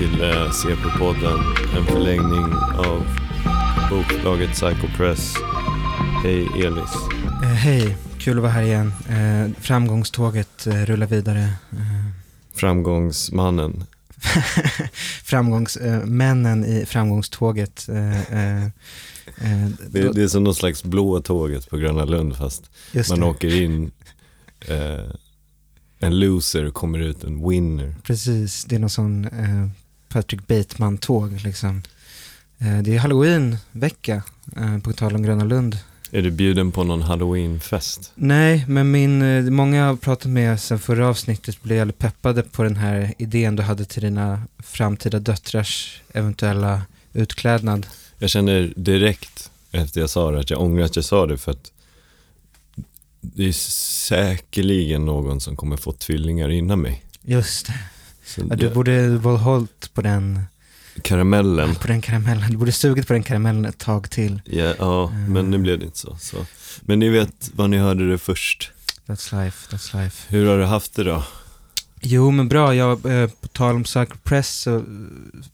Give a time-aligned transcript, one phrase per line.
[0.00, 1.38] till eh, CP-podden,
[1.76, 3.06] en förlängning av
[3.90, 5.34] bokförlaget Psycho Press.
[6.22, 6.94] Hej Elis.
[7.42, 8.92] Eh, Hej, kul att vara här igen.
[9.08, 11.40] Eh, framgångståget eh, rullar vidare.
[11.72, 11.78] Eh,
[12.54, 13.84] Framgångsmannen.
[15.24, 17.88] framgångsmännen i framgångståget.
[17.88, 22.70] Eh, eh, eh, Det, det är som någon slags blå tåget på Gröna Lund fast
[23.10, 23.90] man åker in
[24.60, 25.10] eh,
[25.98, 27.94] en loser kommer ut en winner.
[28.02, 28.64] precis.
[28.64, 29.68] Det är någon sån eh,
[30.12, 31.82] Patrick Bateman-tåg liksom.
[32.58, 34.22] Eh, det är halloween-vecka,
[34.56, 35.78] eh, på tal om Gröna Lund.
[36.12, 38.12] Är du bjuden på någon halloweenfest?
[38.14, 42.42] Nej, men min, eh, många jag har pratat med sen förra avsnittet blev väldigt peppade
[42.42, 47.86] på den här idén du hade till dina framtida döttrars eventuella utklädnad.
[48.18, 51.50] Jag känner direkt efter jag sa det att jag ångrar att jag sa det för
[51.50, 51.72] att
[53.20, 57.04] det är säkerligen någon som kommer få tvillingar innan mig.
[57.22, 57.74] Just det.
[58.30, 60.40] Så Ja, du det- borde hållit på den,
[61.02, 61.74] Karamellen.
[61.74, 62.50] på den karamellen.
[62.50, 64.40] Du borde sugit på den karamellen ett tag till.
[64.44, 65.32] Ja, ja Mm.
[65.32, 66.46] men nu blev det inte så, så.
[66.80, 68.70] Men ni vet vad ni hörde det först.
[69.06, 70.26] That's life, that's life.
[70.28, 71.24] Hur har du haft det då?
[72.00, 72.74] Jo, men bra.
[72.74, 74.82] Jag, eh, på tal om Cycle Press så eh,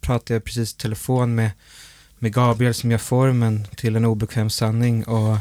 [0.01, 1.51] pratade jag precis i telefon med,
[2.19, 5.37] med Gabriel som gör formen till en obekväm sanning och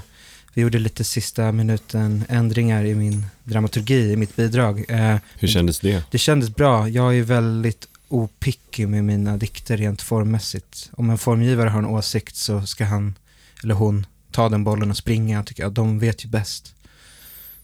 [0.55, 4.85] vi gjorde lite sista minuten ändringar i min dramaturgi, i mitt bidrag.
[4.89, 6.03] Eh, Hur kändes det?
[6.11, 6.89] Det kändes bra.
[6.89, 10.89] Jag är väldigt opicky med mina dikter rent formmässigt.
[10.93, 13.15] Om en formgivare har en åsikt så ska han
[13.63, 15.71] eller hon ta den bollen och springa, tycker jag.
[15.71, 16.73] De vet ju bäst.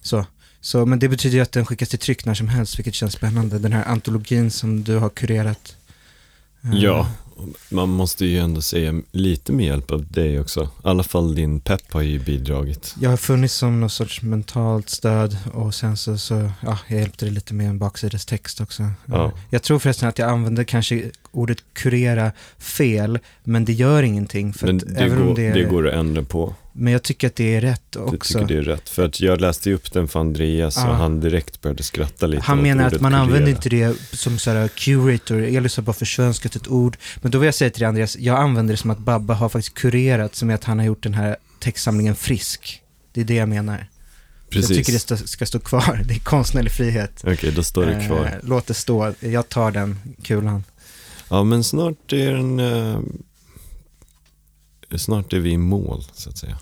[0.02, 0.26] Så.
[0.62, 3.14] Så, men det betyder ju att den skickas till tryck när som helst, vilket känns
[3.14, 3.60] spännande.
[3.60, 5.76] Den här antologin som du har kurerat.
[6.64, 7.12] Eh, Ja,
[7.70, 10.64] man måste ju ändå säga lite med hjälp av dig också.
[10.64, 12.96] I alla fall din pepp har ju bidragit.
[13.00, 17.26] Jag har funnits som någon sorts mentalt stöd och sen så, så ja, jag hjälpte
[17.26, 18.90] dig lite med en baksidestext också.
[19.06, 19.32] Ja.
[19.50, 24.54] Jag tror förresten att jag använde kanske ordet kurera fel, men det gör ingenting.
[24.54, 26.56] För det även går, om det, det, är, går att ändra på.
[26.74, 28.40] Men jag tycker att det är rätt Du också.
[28.40, 28.90] tycker det är rätt.
[28.90, 30.90] För att jag läste ju upp den för Andreas Ja.
[30.90, 33.22] och han direkt började skratta lite Han menar att man kurera.
[33.24, 36.98] använder inte det som såhär curator, Elis har bara förskönskat ett ord.
[37.22, 39.50] Men då vill jag säga till dig Andreas, jag använder det som att Babba har
[39.50, 42.82] faktiskt kurerat, som är att han har gjort den här textsamlingen frisk.
[43.14, 43.88] Det är det jag menar.
[44.50, 44.70] Precis.
[44.70, 47.24] Jag tycker det ska, ska stå kvar, det är konstnärlig frihet.
[47.28, 48.26] Okej, då står det kvar.
[48.26, 50.64] Eh, låt det stå, jag tar den kulan.
[51.32, 52.60] Ja, men snart är den...
[52.60, 53.00] Eh,
[54.96, 56.58] snart är vi i mål, så att säga.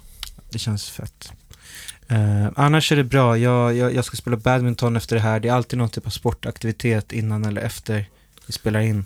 [0.50, 1.32] Det känns fett.
[2.08, 5.40] Eh, annars är det bra, jag, jag, jag ska spela badminton efter det här.
[5.40, 8.10] Det är alltid någon typ av sportaktivitet innan eller efter
[8.48, 9.06] vi spelar in.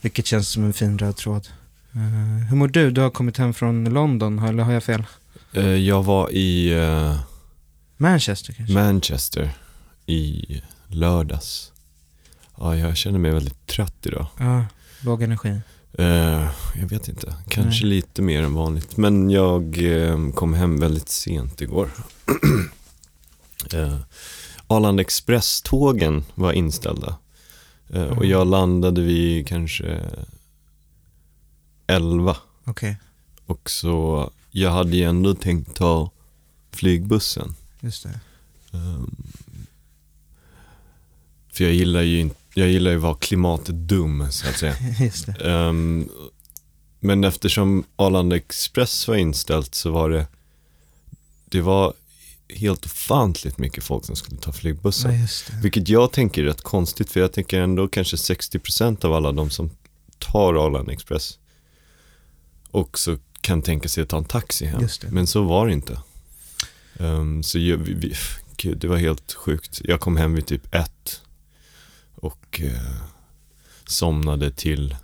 [0.00, 1.48] Vilket känns som en fin röd tråd.
[1.92, 2.90] Eh, hur mår du?
[2.90, 5.04] Du har kommit hem från London, eller har jag fel?
[5.52, 7.20] Eh, jag var i eh,
[7.96, 8.74] Manchester kanske?
[8.74, 9.50] Manchester
[10.06, 10.44] i
[10.86, 11.72] lördags.
[12.58, 14.26] Ja, jag känner mig väldigt trött idag.
[14.38, 14.64] ja,
[15.04, 15.60] låg energi.
[15.92, 17.94] Eh, jag vet inte, kanske Nej.
[17.94, 18.96] lite mer än vanligt.
[18.96, 21.90] Men jag eh, kom hem väldigt sent igår.
[23.72, 23.98] eh,
[24.66, 27.16] Arlanda Express-tågen var inställda.
[27.90, 28.28] Eh, och Mm.
[28.30, 30.00] jag landade vid kanske
[31.86, 32.36] 11.
[32.64, 32.96] Okej,
[33.46, 36.10] Och så, jag hade ju ändå tänkt ta
[36.72, 37.54] flygbussen.
[37.80, 38.20] just det.
[38.72, 39.16] Ehm,
[41.52, 44.76] för jag gillar ju inte, jag gillar ju att vara klimatdum så att säga.
[45.44, 46.08] Ehm,
[47.00, 50.26] men eftersom Arlanda Express var inställt så var det,
[51.44, 51.92] det var
[52.48, 55.20] helt ofantligt mycket folk som skulle ta flygbussen.
[55.20, 55.26] Ja.
[55.62, 59.50] Vilket jag tänker är rätt konstigt för jag tänker ändå kanske 60% av alla de
[59.50, 59.70] som
[60.18, 61.38] tar Arlanda Express
[62.70, 64.88] också kan tänka sig att ta en taxi hem.
[65.10, 65.98] Men så var det inte.
[66.98, 68.14] Ehm, så jag, vi, vi,
[68.56, 69.80] gud, det var helt sjukt.
[69.84, 71.20] Jag kom hem vid typ ett
[72.20, 73.02] och eh,
[73.86, 74.96] somnade till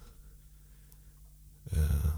[1.72, 2.14] eh,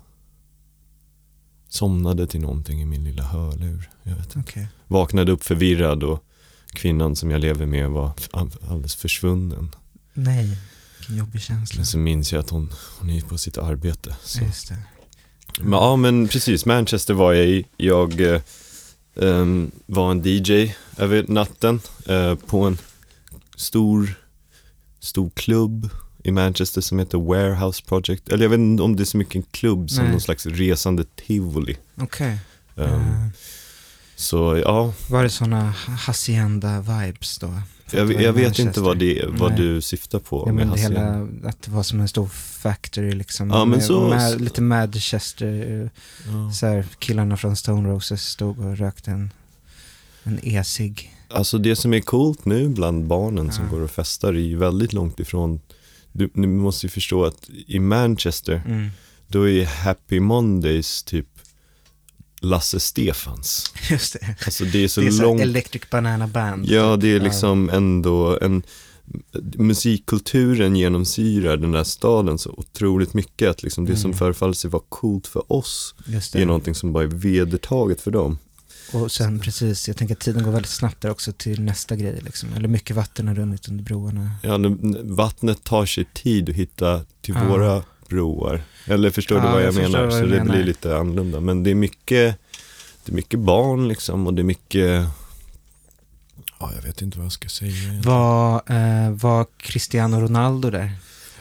[1.68, 3.90] somnade till någonting i min lilla hörlur.
[4.02, 4.50] Jag vet inte.
[4.50, 4.68] Okej.
[4.86, 6.24] Vaknade upp förvirrad och
[6.72, 9.74] kvinnan som jag lever med var alldeles försvunnen.
[10.14, 10.58] Nej,
[10.98, 11.76] vilken jobbig känsla.
[11.76, 14.16] Men så minns jag att hon, hon är på sitt arbete.
[14.22, 14.44] Så.
[14.44, 14.76] Just det.
[15.60, 17.64] Men, ja men precis, Manchester var jag i.
[17.76, 18.40] Jag eh,
[19.20, 22.78] ehm, var en DJ över natten eh, på en
[23.56, 24.14] stor,
[25.06, 25.90] stor klubb
[26.24, 28.28] i Manchester som heter Warehouse Project.
[28.28, 30.12] Eller jag vet inte om det är så mycket en klubb som Nej.
[30.12, 31.76] någon slags resande tivoli.
[32.00, 32.38] Okej.
[32.76, 33.26] Ehm, Eh,
[34.18, 37.54] Så ja, Var det sådana hacienda-vibes då?
[37.90, 39.60] Jag, jag vet inte vad, det, vad Nej.
[39.60, 41.00] du syftar på Ja, med hacienda.
[41.00, 42.26] hela, att det var som en stor
[42.62, 43.50] factory liksom.
[43.50, 45.90] Ja, men med, så- med, lite Manchester,
[46.26, 46.52] Ja.
[46.52, 49.30] så här, killarna från Stone Roses stod och rökte en,
[50.22, 51.12] en e-cigg.
[51.28, 54.92] Alltså det som är coolt nu bland barnen som går och festar är ju väldigt
[54.92, 55.60] långt ifrån
[56.12, 58.88] du, du måste ju förstå att i Manchester, Mm.
[59.28, 61.26] då är Happy Mondays typ
[62.40, 63.72] Lasse Stefans.
[63.90, 64.36] Just det.
[64.44, 65.40] Alltså det är så det är så långt.
[65.40, 66.66] Electric Banana Band.
[66.66, 68.62] Ja, det är liksom ändå en
[69.56, 74.18] musikkulturen genomsyrar den där staden så otroligt mycket att liksom det som Mm.
[74.18, 75.94] förefaller sig vara coolt för oss
[76.34, 78.38] är någonting som bara är vedertaget för dem.
[78.92, 82.20] Och sen precis, jag tänker att tiden går väldigt snabbt där också till nästa grej
[82.24, 82.48] liksom.
[82.56, 84.30] Eller mycket vatten har runnit under broarna.
[84.42, 84.58] Ja,
[85.04, 87.48] vattnet tar sig tid att hitta till Ja.
[87.48, 88.62] våra broar.
[88.86, 90.02] Eller förstår du Ja, vad jag, jag menar?
[90.04, 90.54] vad Så du det menar.
[90.54, 91.40] blir lite annorlunda.
[91.40, 92.36] Men det är mycket,
[93.04, 95.06] det är mycket barn liksom och det är mycket,
[96.60, 98.00] ja jag vet inte vad jag ska säga.
[98.04, 100.90] Var, eh, var Cristiano Ronaldo där?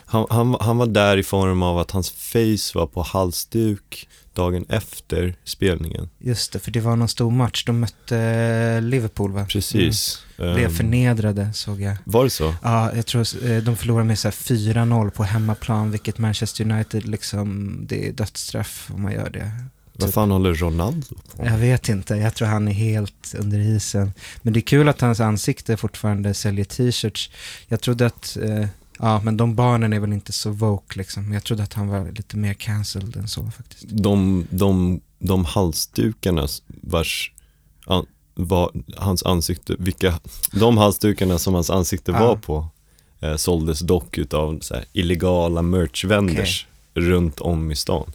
[0.06, 4.66] Han, han, han var där i form av att hans face var på halsduk dagen
[4.70, 6.10] efter spelningen.
[6.20, 7.64] Just det, för det var någon stor match.
[7.66, 9.46] De mötte eh, Liverpool va?
[9.50, 10.22] Precis.
[10.38, 10.54] Mm.
[10.56, 11.98] Blev Ehm, förnedrade såg jag.
[12.04, 12.56] var det så?
[12.64, 17.08] Ja, jag tror eh, de förlorade med så här 4-0 på hemmaplan, vilket Manchester United
[17.08, 19.52] liksom, det är dödsstraff om man gör det.
[19.98, 20.14] Vad Typ.
[20.14, 21.46] fan håller Ronaldo på?
[21.46, 24.14] Jag vet inte, jag tror han är helt under isen.
[24.42, 27.30] Men det är kul att hans ansikte fortfarande säljer t-shirts.
[27.68, 28.66] Jag trodde att, eh,
[29.00, 31.34] ja men de barnen är väl inte så woke liksom.
[31.34, 33.84] Jag trodde att han var lite mer cancelled än så faktiskt.
[33.88, 37.32] De, de, de halsdukarna vars
[37.86, 40.20] an, var, hans ansikte, vilka,
[40.52, 42.20] de halsdukarna som hans ansikte Ja.
[42.20, 42.68] var på
[43.20, 48.12] eh, såldes dock utav så här, illegala merch-vendors runt om i stan.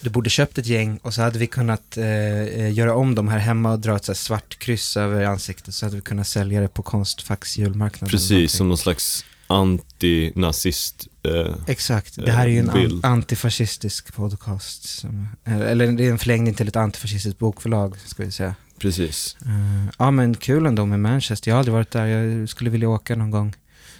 [0.00, 3.28] Du borde köpt ett gäng och så hade vi kunnat eh, eh, göra om dem
[3.28, 6.60] här hemma och dra ett så svart kryss över ansiktet så hade vi kunnat sälja
[6.60, 8.10] det på Konstfax julmarknad.
[8.10, 11.06] Precis, som någon slags antinazist.
[11.22, 13.04] Eh, Exakt, det här är ju en eh, bild.
[13.04, 14.84] antifascistisk podcast.
[14.98, 18.54] Som, eller det är en förlängning till ett antifascistiskt bokförlag, ska vi säga.
[18.78, 19.36] precis.
[19.46, 22.88] Eh, ja men kul ändå med Manchester, jag har aldrig varit där, jag skulle vilja
[22.88, 23.54] åka någon gång.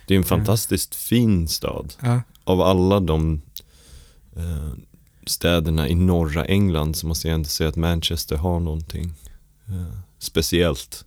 [0.06, 1.94] Det är en fantastiskt fin stad.
[2.00, 3.42] Ja, Av alla de
[4.36, 4.72] eh,
[5.26, 9.14] städerna i norra England så måste jag ändå säga att Manchester har någonting
[9.68, 11.04] eh, speciellt.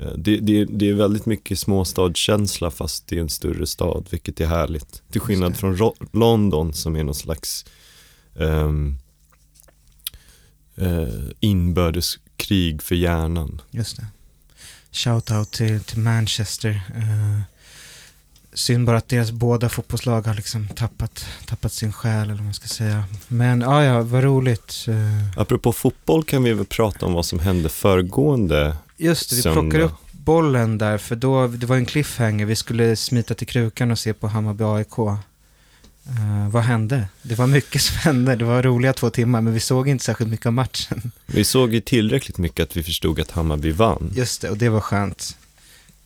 [0.00, 4.40] Eh, det, det, det är väldigt mycket småstadskänsla fast det är en större stad, vilket
[4.40, 5.02] är härligt.
[5.12, 7.64] Till skillnad från Ro- London som är någon slags
[8.38, 8.96] ehm,
[10.76, 11.08] eh,
[11.40, 13.60] inbördeskrig för hjärnan.
[13.70, 14.06] just det.
[14.92, 16.70] Shoutout till, till Manchester.
[16.96, 17.40] Uh,
[18.52, 22.54] synd bara att deras båda fotbollslag har liksom tappat, tappat sin själ, eller vad man
[22.54, 23.04] ska säga.
[23.28, 24.86] Men ja, ja, vad roligt.
[24.88, 29.42] Eh, Apropå fotboll kan vi väl prata om vad som hände föregående just det, vi
[29.42, 29.60] Söndag.
[29.60, 33.90] plockar upp bollen där, för då, det var en cliffhanger, vi skulle smita till krukan
[33.90, 34.98] och se på Hammarby AIK.
[36.08, 37.08] Eh, vad hände?
[37.22, 40.30] Det var mycket som hände, det var roliga två timmar, men vi såg inte särskilt
[40.30, 41.12] mycket av matchen.
[41.26, 44.12] Vi såg ju tillräckligt mycket att vi förstod att Hammarby vann.
[44.16, 45.36] Just det, och det var skönt.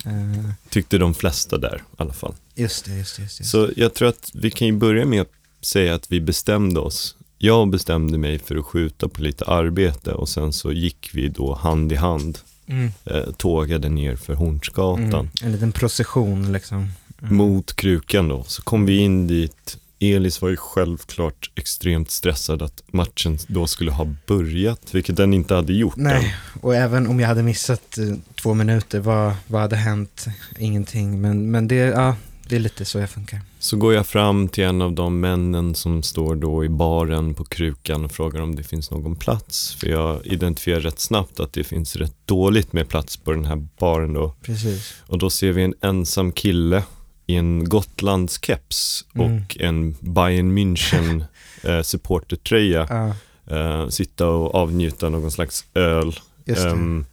[0.06, 2.34] Eh, Tyckte de flesta där i alla fall.
[2.54, 3.22] just det, just det.
[3.22, 3.44] Just det.
[3.44, 5.30] Så jag tror att vi kan ju börja med att
[5.60, 7.16] säga att vi bestämde oss.
[7.38, 11.54] Jag bestämde mig för att skjuta på lite arbete och sen så gick vi då
[11.54, 12.92] hand i hand, Mm.
[13.04, 15.28] eh, tågade ner för Hornsgatan Mm.
[15.42, 16.88] En liten procession liksom.
[17.22, 17.36] Mm.
[17.36, 18.44] mot krukan då.
[18.44, 19.76] Så kom vi in dit.
[20.00, 25.54] Elis var ju självklart extremt stressad att matchen då skulle ha börjat, vilket den inte
[25.54, 26.02] hade gjort än.
[26.02, 28.04] Nej, och även om jag hade missat eh,
[28.42, 30.26] två minuter, vad, vad hade hänt?
[30.58, 32.16] Ingenting, men, men det, ja,
[32.48, 33.40] det är lite så jag funkar.
[33.58, 37.44] Så går jag fram till en av de männen som står då i baren på
[37.44, 39.74] krukan och frågar om det finns någon plats.
[39.74, 43.66] För jag identifierar rätt snabbt att det finns rätt dåligt med plats på den här
[43.78, 44.34] baren då.
[44.42, 44.94] Precis.
[45.06, 46.82] Och då ser vi en ensam kille
[47.26, 49.26] i en Gotlandskeps Mm.
[49.44, 51.24] och en Bayern München
[51.64, 53.14] eh, supportertröja Ja,
[53.56, 56.18] eh, sitta och avnjuta någon slags öl.
[56.46, 57.04] Ehm,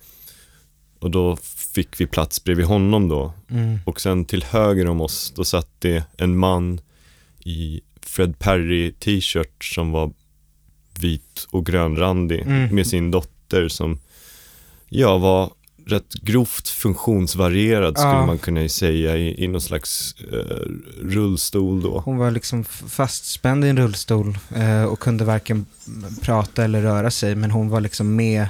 [1.01, 1.35] och då
[1.73, 3.33] fick vi plats bredvid honom då.
[3.49, 3.79] Mm.
[3.85, 6.79] Och sen till höger om oss, då satt det en man
[7.39, 10.11] i Fred Perry t-shirt som var
[10.99, 12.75] vit och grönrandig Mm.
[12.75, 13.99] med sin dotter som,
[14.89, 15.51] ja, var
[15.85, 18.25] rätt grovt funktionsvarierad skulle Ja.
[18.25, 20.65] man kunna säga i, i någon slags eh,
[21.01, 21.99] rullstol då.
[22.05, 25.65] Hon var liksom fastspänd i en rullstol eh, och kunde varken
[26.21, 28.47] prata eller röra sig, men hon var liksom med.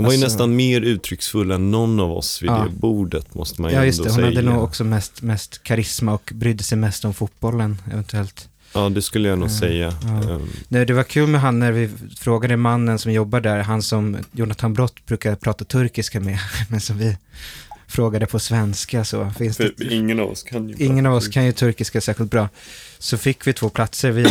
[0.00, 2.66] Hon var ju Alltså- nästan mer uttrycksfull än någon av oss vid Ja.
[2.70, 4.14] det bordet måste man ju Ja, just ändå det.
[4.14, 4.40] Hon säga.
[4.42, 8.48] hade nog också mest, mest karisma och brydde sig mest om fotbollen, eventuellt.
[8.74, 9.94] Ja, det skulle jag nog Ja, säga.
[10.02, 10.30] ja.
[10.34, 13.82] Ehm, Nej, det var kul med han när vi frågade mannen som jobbar där, han
[13.82, 16.38] som Jonathan Brott brukar prata turkiska med,
[16.68, 17.16] men som vi
[17.88, 19.30] frågade på svenska så.
[19.38, 22.48] Finns det, ingen av oss kan ju ingen av oss kan ju turkiska särskilt bra.
[22.98, 24.10] Så fick vi två platser.
[24.10, 24.26] Vi,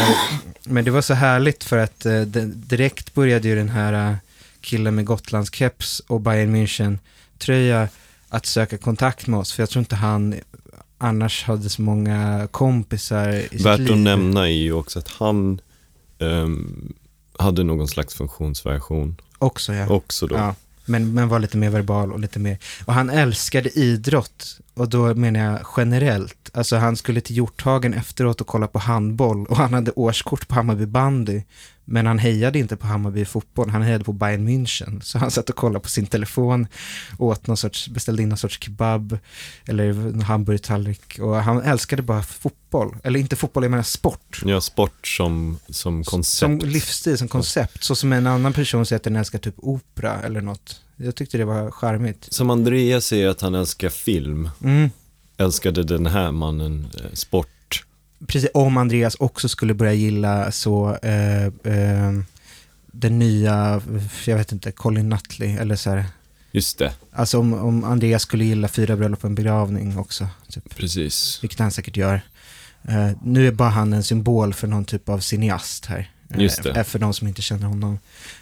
[0.63, 4.15] men det var så härligt för att eh, direkt började ju den här eh,
[4.61, 6.97] killen med Gotlands keps och Bayern München
[7.37, 7.87] tröja
[8.29, 9.53] att söka kontakt med oss.
[9.53, 10.35] För jag tror inte han
[10.97, 13.91] annars hade så många kompisar i sitt Värt liv.
[13.91, 15.61] att nämna är ju också att han
[16.19, 16.93] ehm,
[17.37, 19.87] hade någon slags funktionsvariation Också ja.
[19.87, 20.35] också då.
[20.35, 20.55] ja.
[20.85, 22.57] Men, men var lite mer verbal och lite mer.
[22.85, 24.59] Och han älskade idrott.
[24.73, 26.49] Och då menar jag generellt.
[26.53, 29.45] Alltså han skulle till Hjorthagen efteråt och kolla på handboll.
[29.45, 31.43] Och han hade årskort på Hammarby bandy.
[31.91, 33.69] Men han hejade inte på Hammarby fotboll.
[33.69, 35.01] Han hejade på Bayern München.
[35.01, 36.67] Så han satt och kollade på sin telefon.
[37.17, 39.17] Åt någon sorts, beställde in någon sorts kebab.
[39.67, 41.19] Eller en hamburgertallrik.
[41.19, 42.97] Och han älskade bara fotboll.
[43.03, 44.41] Eller inte fotboll, jag menar sport.
[44.45, 46.39] Ja, sport som, som koncept.
[46.39, 47.83] Som livsstil, som koncept.
[47.83, 50.81] Så som en annan person säger att den älskar typ opera eller något.
[50.95, 52.27] Jag tyckte det var charmigt.
[52.33, 54.89] Som Andreas säger att han älskar film, Mm.
[55.37, 57.47] älskade den här mannen eh, sport.
[58.27, 62.13] Precis, om Andreas också skulle börja gilla så eh, eh,
[62.91, 63.81] den nya,
[64.25, 66.05] jag vet inte, Colin Nutley eller så här.
[66.51, 70.75] Just det, Alltså om, om Andreas skulle gilla Fyra bröllop och en begravning också, typ,
[70.75, 71.39] precis.
[71.43, 72.21] vilket han säkert gör.
[72.83, 76.11] Eh, nu är bara han en symbol för någon typ av cineast här.
[76.33, 76.83] Eh, Just det.
[76.83, 77.99] För de som inte känner honom.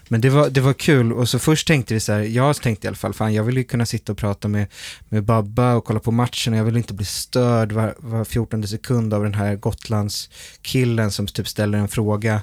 [0.07, 2.85] Men det var, det var kul och så först tänkte vi så här, jag tänkte
[2.85, 4.67] i alla fall, fan jag vill ju kunna sitta och prata med,
[5.09, 8.67] med Babba och kolla på matchen och jag vill inte bli störd var, var 14
[8.67, 10.29] sekund av den här Gotlands
[10.61, 12.41] killen som typ ställer en fråga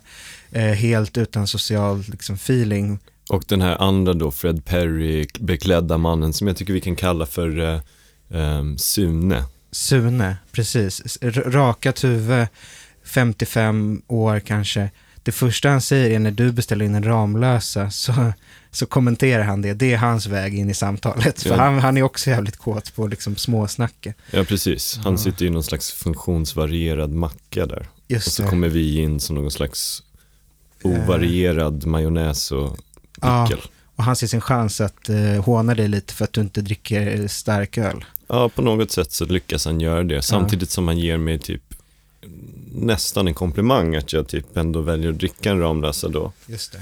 [0.53, 2.99] eh, helt utan social liksom, feeling.
[3.29, 7.27] Och den här andra då, Fred Perry beklädda mannen som jag tycker vi kan kalla
[7.27, 7.81] för eh,
[8.41, 9.45] ehm, Sune.
[9.71, 11.19] Sune, precis.
[11.21, 12.47] R- rakat huvud,
[13.05, 14.91] 55 år kanske.
[15.25, 18.33] Det första han säger är när du beställer in en Ramlösa så,
[18.71, 19.75] så kommenterar han det.
[19.75, 21.43] Det är hans väg in i samtalet.
[21.43, 21.57] För Ja.
[21.57, 24.17] han, han är också jävligt kåt på liksom småsnacket.
[24.31, 24.97] Ja, precis.
[25.05, 25.19] Han Ja.
[25.19, 27.79] sitter i någon slags funktionsvarierad macka där.
[27.93, 28.49] Och Just så det.
[28.49, 30.03] kommer vi in som någon slags
[30.83, 32.77] ovarierad majonnäs och
[33.21, 33.47] Ja.
[33.47, 33.65] pickel.
[33.97, 37.29] Och han ser sin chans att eh, håna dig lite för att du inte dricker
[37.29, 38.05] stark öl.
[38.29, 40.23] Ja, på något sätt så lyckas han göra det.
[40.23, 41.63] Samtidigt som han ger mig typ
[42.75, 46.33] nästan en komplimang att jag typ ändå väljer att dricka en Ramlösa då.
[46.47, 46.81] Just det.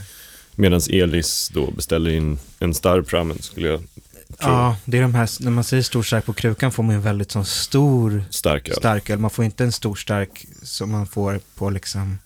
[0.54, 4.50] Medan Elis då beställer in en Starpramen skulle jag tro.
[4.50, 6.96] Ja, det är de här, när man säger stor stark på krukan får man ju
[6.96, 8.74] en väldigt sån stor Stark öl.
[8.76, 9.18] stark öl.
[9.18, 12.18] Man får inte en stor stark som man får på liksom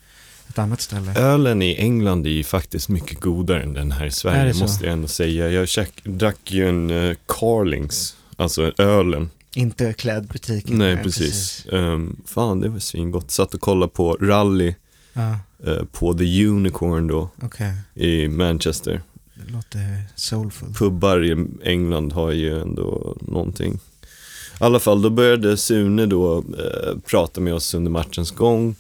[0.49, 1.15] ett annat ställe.
[1.17, 4.93] Ölen i England är ju faktiskt mycket godare än den här i Sverige, måste jag
[4.93, 5.51] ändå säga.
[5.51, 5.69] Jag
[6.05, 9.31] drack ju en uh, Carlings, alltså ölen.
[9.57, 10.79] Inte klädbutiken.
[10.79, 11.67] Nej, precis.
[11.73, 13.31] Ehm, fan, det var svingott.
[13.31, 14.75] Satt och kollade på rally
[15.13, 17.73] Ja, eh, på The Unicorn då okej.
[17.95, 19.03] i Manchester.
[19.35, 20.69] Det låter soulful.
[20.75, 23.75] Pubbar i England har ju ändå någonting.
[23.75, 28.75] I alla fall, då började Sune då eh, prata med oss under matchens gång.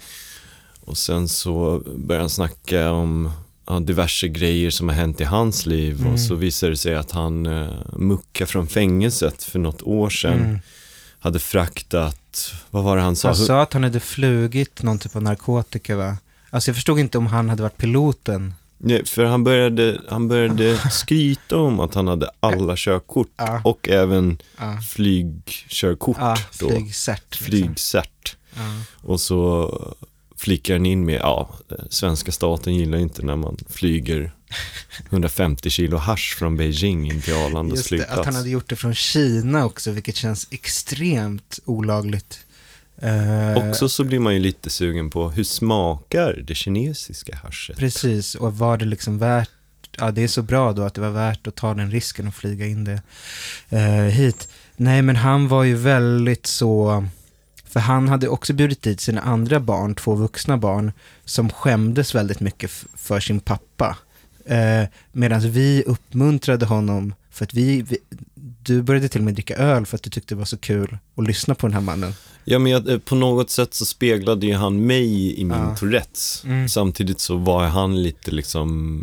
[0.80, 3.30] Och sen så började han snacka om
[3.66, 6.00] ja, diverse grejer som har hänt i hans liv.
[6.00, 6.12] Mm.
[6.12, 10.32] Och så visade det sig att han eh, muckade från fängelset för något år sedan.
[10.32, 10.58] Mm.
[11.18, 13.28] Hade fraktat, vad var det han sa?
[13.28, 16.16] Han sa att han hade flugit någon typ av narkotika va?
[16.50, 18.54] Alltså jag förstod inte om han hade varit piloten.
[18.78, 23.28] Nej, för han började, han började skryta om att han hade alla körkort.
[23.36, 27.22] Ja, Och även ja, flygkörkort ja flygcert.
[27.30, 27.46] liksom.
[27.46, 28.36] Flygcert.
[28.54, 28.62] Ja.
[29.02, 29.70] Och så
[30.36, 31.50] flickar han in med, ja,
[31.90, 34.32] svenska staten gillar inte när man flyger
[35.10, 38.18] 150 kilo hasch från Beijing in till Arlandas Just det, flygplats.
[38.20, 42.38] att han hade gjort det från Kina också, vilket känns extremt olagligt.
[43.02, 47.76] Eh, Också så blir man ju lite sugen på, hur smakar det kinesiska haschet?
[47.78, 49.50] Precis, och var det liksom värt,
[49.98, 52.34] ja det är så bra då att det var värt att ta den risken och
[52.34, 53.02] flyga in det
[53.68, 54.48] eh, hit.
[54.76, 57.04] Nej men han var ju väldigt så,
[57.76, 60.92] för han hade också bjudit dit sina andra barn, två vuxna barn,
[61.24, 63.96] som skämdes väldigt mycket för sin pappa.
[64.46, 67.98] Eh, Medan vi uppmuntrade honom, för att vi, vi,
[68.66, 70.98] du började till och med dricka öl för att du tyckte det var så kul
[71.16, 72.12] att lyssna på den här mannen.
[72.44, 75.76] Ja, men jag, eh, på något sätt så speglade ju han mig i min Ja.
[75.76, 76.42] Tourettes.
[76.44, 76.68] Mm.
[76.68, 79.00] Samtidigt så var han lite liksom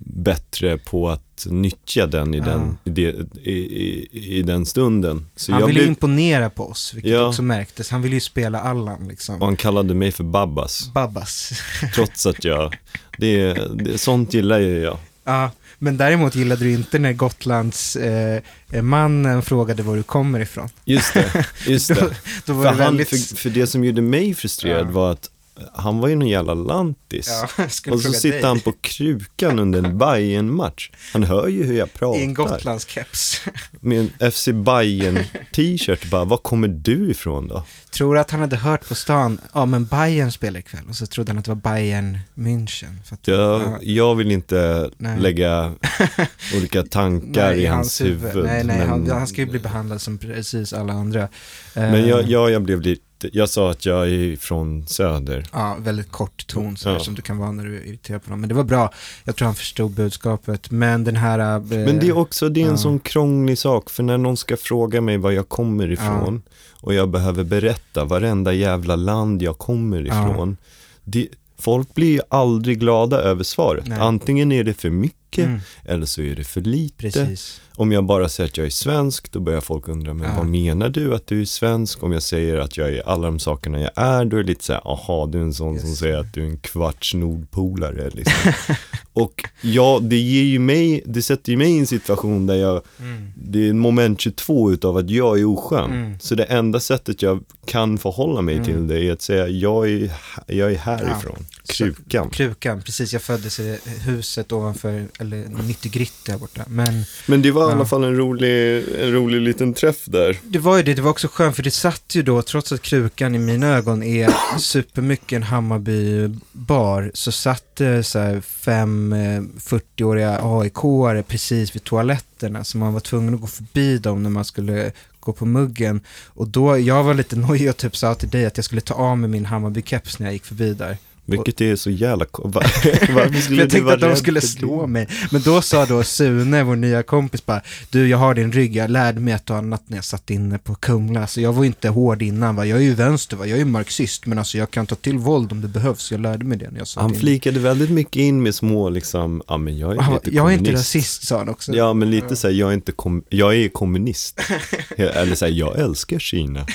[0.00, 2.44] bättre på att nyttja den i, Ja.
[2.44, 5.26] den, i, det, i, i, i den stunden.
[5.36, 7.26] Så Han jag ville blev, imponera på oss, vilket Ja.
[7.28, 7.90] också märktes.
[7.90, 9.40] Han ville ju spela Allan liksom.
[9.40, 11.50] och han kallade mig för Babbas, Babbas.
[11.94, 12.76] trots att jag,
[13.18, 14.98] det, det, sånt gillar ju jag.
[15.24, 18.42] Ja, men däremot gillade du inte när Gotlands eh,
[18.72, 20.68] eh, mannen frågade var du kommer ifrån.
[20.84, 22.16] Just det, just Då, det.
[22.46, 23.08] då var För, det han, väldigt...
[23.28, 24.90] för, för det som gjorde mig frustrerad Ja.
[24.90, 25.30] var att
[25.74, 27.28] han var ju någon jävla lantis.
[27.58, 28.42] Ja, Och så sitter dig.
[28.46, 32.54] han på krukan under en bayern match Han hör ju hur jag I en pratar.
[32.56, 33.40] Gotlandskeps.
[33.80, 35.18] Med en FC bayern
[35.54, 37.64] t-shirt bara, var kommer du ifrån då?
[37.90, 40.84] Tror du att han hade hört på stan, ja men Bayern spelar ikväll.
[40.88, 42.94] Och så trodde han att det var Bayern München.
[43.10, 45.20] Att, Jag, ja, jag vill inte Nej.
[45.20, 45.72] lägga
[46.56, 48.44] olika tankar nej, i hans huvud.
[48.44, 51.28] Nej, nej, men, han, han ska ju bli behandlad som precis alla andra.
[51.74, 55.46] men Eh, jag, jag, jag blev lite, jag sa att jag är från söder.
[55.52, 57.00] Ja, väldigt kort ton så här, Ja.
[57.04, 58.40] som du kan vara när du är irriterad på någon.
[58.40, 58.92] Men det var bra.
[59.24, 60.70] Jag tror han förstod budskapet.
[60.70, 61.38] Men den här...
[61.56, 62.76] eh, Men det är också, det är en ja.
[62.76, 66.42] sån krånglig sak, för när någon ska fråga mig var jag kommer ifrån
[66.80, 70.30] och jag behöver berätta varenda jävla land jag kommer Ja.
[70.30, 70.56] ifrån.
[71.04, 73.86] Det, folk blir aldrig glada över svaret.
[73.86, 73.98] Nej.
[74.00, 76.94] Antingen är det för mycket Mm, eller så är det för lite.
[76.96, 77.60] precis.
[77.78, 80.34] Om jag bara säger att jag är svensk, då börjar folk undra, men Ja.
[80.36, 82.02] vad menar du att du är svensk?
[82.02, 84.64] Om jag säger att jag är alla de sakerna jag är, då är det lite
[84.64, 85.98] så här, aha, du är en sån som Yes.
[85.98, 88.52] säger att du är en kvarts nordpolare liksom.
[89.12, 92.82] Och ja, det ger ju mig, det sätter ju mig i en situation där jag,
[93.00, 93.32] Mm.
[93.36, 95.90] det är en moment 22 utav att jag är oskön.
[95.92, 96.18] Mm.
[96.20, 98.66] Så det enda sättet jag kan förhålla mig Mm.
[98.66, 100.10] till det är att säga, jag är,
[100.46, 102.30] jag är härifrån, krukan.
[102.30, 103.12] Krukan, precis.
[103.12, 106.64] Jag föddes i huset ovanför, eller 90 gritt där borta.
[106.68, 107.76] Men Men det var i Ja.
[107.76, 110.38] alla fall en rolig, en rolig liten träff där.
[110.42, 112.82] det var ju det, det var också skönt för det satt ju då, trots att
[112.82, 119.42] Krukan i mina ögon är supermycket en Hammarby-bar, så satt det så här fem eh,
[119.58, 124.44] 40-åriga AIK-are precis vid toaletterna, så man var tvungen att gå förbi dem när man
[124.44, 126.00] skulle gå på muggen.
[126.26, 128.94] Och då, jag var lite nojig och typ sa till dig att jag skulle ta
[128.94, 130.96] av mig min Hammarby-keps när jag gick förbi där.
[131.30, 132.26] Vilket är så jävla...
[132.44, 135.08] Varför För skulle jag tänkte att de skulle slå mig.
[135.30, 138.90] Men då sa då Sune, vår nya kompis, bara Du, jag har din rygg, jag
[138.90, 141.26] lärde mig ett och annat när jag satt inne på Kumla.
[141.26, 142.66] Så jag var inte hård innan, va?
[142.66, 143.46] jag är ju vänster, va?
[143.46, 146.10] jag är ju marxist, men alltså jag kan ta till våld om det behövs.
[146.12, 147.20] Jag lärde mig det när jag satt Han inne.
[147.20, 150.58] flikade väldigt mycket in med små liksom, ja men jag är Han, lite jag är
[150.58, 151.72] inte rasist, sa han också.
[151.72, 154.40] Ja, men lite så här, jag är inte kom, jag är kommunist.
[154.96, 156.66] Eller så här, jag älskar Kina.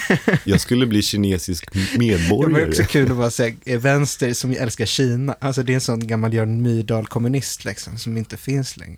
[0.43, 2.69] Jag skulle bli kinesisk Det var medborgare.
[2.69, 5.35] också kul att vara så här, eh, vänster som älskar Kina.
[5.39, 8.97] Alltså det är en sån gammal Jörn Myrdal-kommunist liksom, som inte finns längre.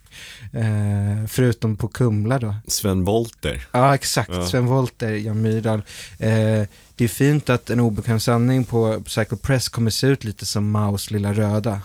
[0.53, 2.55] Eh, förutom på Kumla då.
[2.67, 3.67] Sven Volter.
[3.71, 4.29] Ja, exakt.
[4.33, 4.45] Ja.
[4.45, 5.81] Sven Wollter, Jan Myrdal.
[6.19, 6.63] Eh,
[6.95, 10.71] det är fint att en obekväm sanning på Psycho Press kommer se ut lite som
[10.71, 11.81] Maus lilla röda.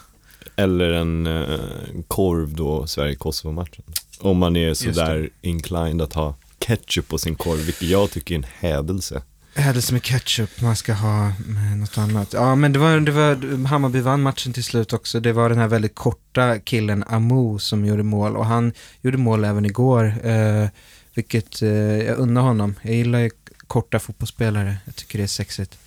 [0.56, 1.60] Eller en eh,
[2.08, 3.84] korv då, Sverige-Kosovo-matchen.
[4.20, 8.38] Om man är sådär inclined att ha ketchup på sin korv, vilket jag tycker är
[8.38, 9.22] en hädelse.
[9.54, 12.32] Hädelse med ketchup, man ska ha med något annat.
[12.32, 15.20] Ja, men det var, det var, Hammarby vann matchen till slut också.
[15.20, 19.44] Det var den här väldigt korta killen Amo som gjorde mål och han gjorde mål
[19.44, 20.26] även igår.
[20.26, 20.68] Eh,
[21.14, 22.74] vilket eh, jag unnar honom.
[22.82, 23.30] Jag gillar ju
[23.66, 24.76] korta fotbollsspelare.
[24.84, 25.78] Jag tycker det är sexigt.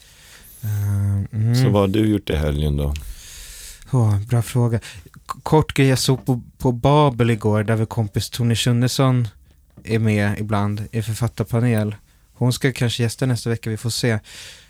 [0.63, 1.55] Eh, mm.
[1.55, 2.93] Så vad har du gjort i helgen då?
[3.91, 4.79] Åh, bra fråga.
[5.25, 9.27] K- Kort grej, jag såg på, på Babel igår, där vår kompis Tony Schunnesson
[9.83, 11.95] är med ibland i författarpanel.
[12.33, 14.19] Hon ska kanske gästa nästa vecka, vi får se.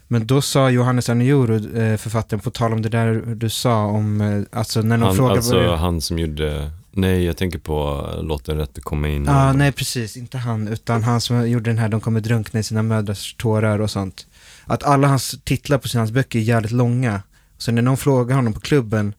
[0.07, 4.21] Men då sa Johannes Arnioro, eh, författaren, på tal om det där du sa om,
[4.21, 8.09] eh, alltså när någon Han, frågar alltså vad han som gjorde, nej jag tänker på
[8.21, 9.25] Låt den rätte komma in.
[9.25, 12.59] Ja, ah, nej precis, inte han, utan han som gjorde den här De kommer drunkna
[12.59, 14.27] i sina mödrars tårar och sånt.
[14.65, 17.21] Att alla hans titlar på sina hans böcker är jävligt långa.
[17.57, 19.13] Så när någon frågar honom på klubben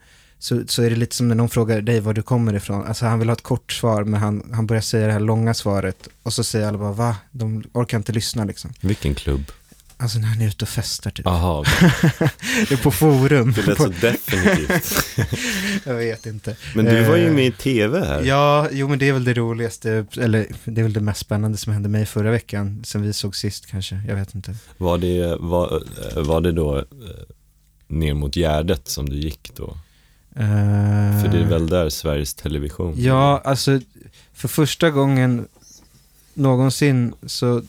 [0.45, 2.87] så, så är det lite som när någon frågar dig var du kommer ifrån.
[2.87, 5.55] Alltså han vill ha ett kort svar men han, han börjar säga det här långa
[5.55, 7.17] svaret och så säger alla bara va?
[7.31, 8.73] De orkar inte lyssna liksom.
[8.81, 9.53] Vilken klubb?
[9.97, 11.27] Alltså när han är ute och festar typ.
[11.27, 11.65] Aha,
[12.69, 13.53] det är på forum.
[13.53, 15.19] det lät så definitivt.
[15.85, 16.57] Jag vet inte.
[16.75, 18.23] Men du var ju Eh, med i tv här.
[18.23, 21.59] Ja, jo men det är väl det roligaste, eller det är väl det mest spännande
[21.59, 24.55] som hände mig förra veckan, sen vi såg sist kanske, jag vet inte.
[24.77, 25.83] Var, det, var,
[26.23, 26.85] var det då eh,
[27.89, 29.77] ner mot Gärdet som du gick då?
[30.35, 32.95] Eh, För det är väl där Sveriges Television?
[32.97, 33.81] Ja, alltså
[34.33, 35.49] för första gången
[36.35, 37.63] någonsin så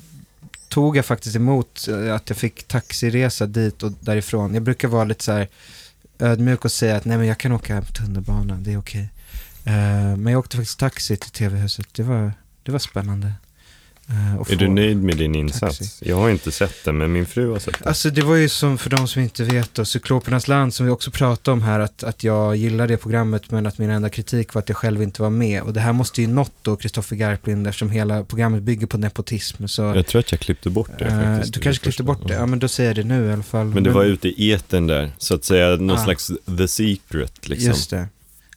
[0.70, 4.54] tog jag faktiskt emot eh, att jag fick taxiresa dit och därifrån.
[4.54, 5.48] Jag brukar vara lite så här
[6.20, 9.10] ödmjuk och säga att nej men jag kan åka tunnelbana, det är okej.
[9.66, 13.34] Eh, men jag åkte faktiskt taxi till tv-huset, det var, det var spännande.
[14.10, 15.78] Eh, Är du nöjd med din insats?
[15.80, 16.10] Taxi.
[16.10, 17.88] Jag har inte sett den, men min fru har sett den.
[17.88, 20.92] Alltså det var ju som för de som inte vet då, Cyklopernas land som vi
[20.92, 24.54] också pratade om här, att, att jag gillar det programmet men att min enda kritik
[24.54, 25.62] var att jag själv inte var med.
[25.62, 29.68] Och det här måste ju nått då Kristoffer Garplind eftersom hela programmet bygger på nepotism.
[29.68, 31.54] Så, Jag tror att jag klippte bort det eh, faktiskt.
[31.54, 33.66] du kanske klippte bort det, ja men då säger jag det nu i alla fall.
[33.68, 36.04] Men det var ute i eten där, så att säga någon Ah.
[36.04, 37.68] slags the secret liksom.
[37.70, 38.08] Just det.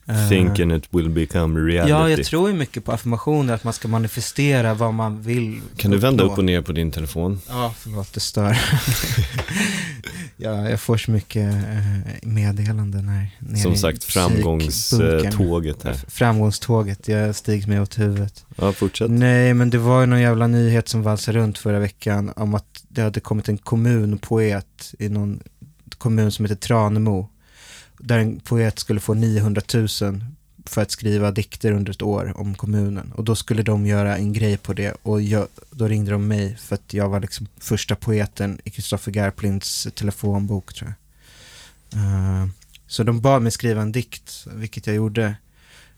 [0.09, 1.91] Eh, Thinking it will become reality.
[1.91, 5.91] Ja, jag tror ju mycket på affirmationer, att man ska manifestera vad man vill Kan
[5.91, 6.33] du vända uppnå.
[6.33, 7.41] upp och ner på din telefon?
[7.47, 8.57] Ja, förlåt, det stör.
[10.41, 13.27] Ja, jag får så mycket eh, meddelanden här.
[13.39, 15.93] nere Som sagt, framgångståget här.
[16.07, 18.45] Framgångståget, jag stigs med åt huvudet.
[18.55, 19.11] Ja, fortsätt.
[19.11, 22.83] Nej, men det var ju någon jävla nyhet som valsade runt förra veckan om att
[22.87, 25.39] det hade kommit en kommunpoet i någon
[25.97, 27.29] kommun som heter Tranemo.
[27.99, 29.87] Där en poet skulle få 900 000
[30.65, 33.13] för att skriva dikter under ett år om kommunen.
[33.15, 36.57] Och då skulle de göra en grej på det och jag, då ringde de mig
[36.57, 40.95] för att jag var liksom första poeten i Kristoffer Garplinds telefonbok tror jag.
[41.95, 42.47] Uh,
[42.87, 45.25] så de bad mig skriva en dikt, vilket jag gjorde.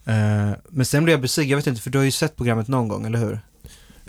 [0.07, 2.67] Uh, men sen blev jag besviken, jag vet inte, för du har ju sett programmet
[2.67, 3.39] någon gång, eller hur?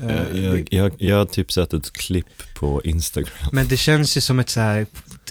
[0.02, 3.48] Eh, Eh, Jag, jag, jag har typ sett ett klipp på Instagram.
[3.52, 4.86] Men det känns ju som ett så här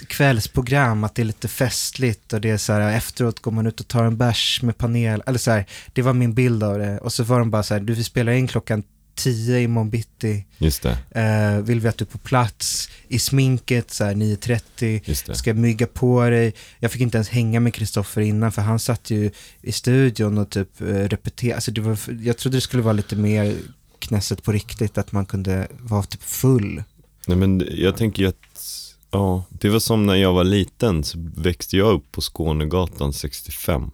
[0.06, 3.80] kvällsprogram, att det är lite festligt och det är så här efteråt går man ut
[3.80, 6.98] och tar en bärs med panel, eller så här, det var min bild av det.
[6.98, 8.82] Och så var de bara så här, du vi spelar in klockan
[9.14, 13.90] 10 imorgon bitti, Just det, eh, vill vi att du är på plats, i sminket
[13.90, 15.34] så här 9.30, just det.
[15.34, 16.54] ska mygga på dig.
[16.78, 19.30] Jag fick inte ens hänga med Kristoffer innan för han satt ju
[19.62, 21.54] i studion och typ repeterade.
[21.54, 23.56] Alltså det var, jag trodde det skulle vara lite mer
[24.02, 26.82] knässet på riktigt, att man kunde vara typ full.
[27.26, 28.36] Nej men jag tänker att,
[29.10, 33.90] ja, det var som när jag var liten så växte jag upp på Skånegatan 65.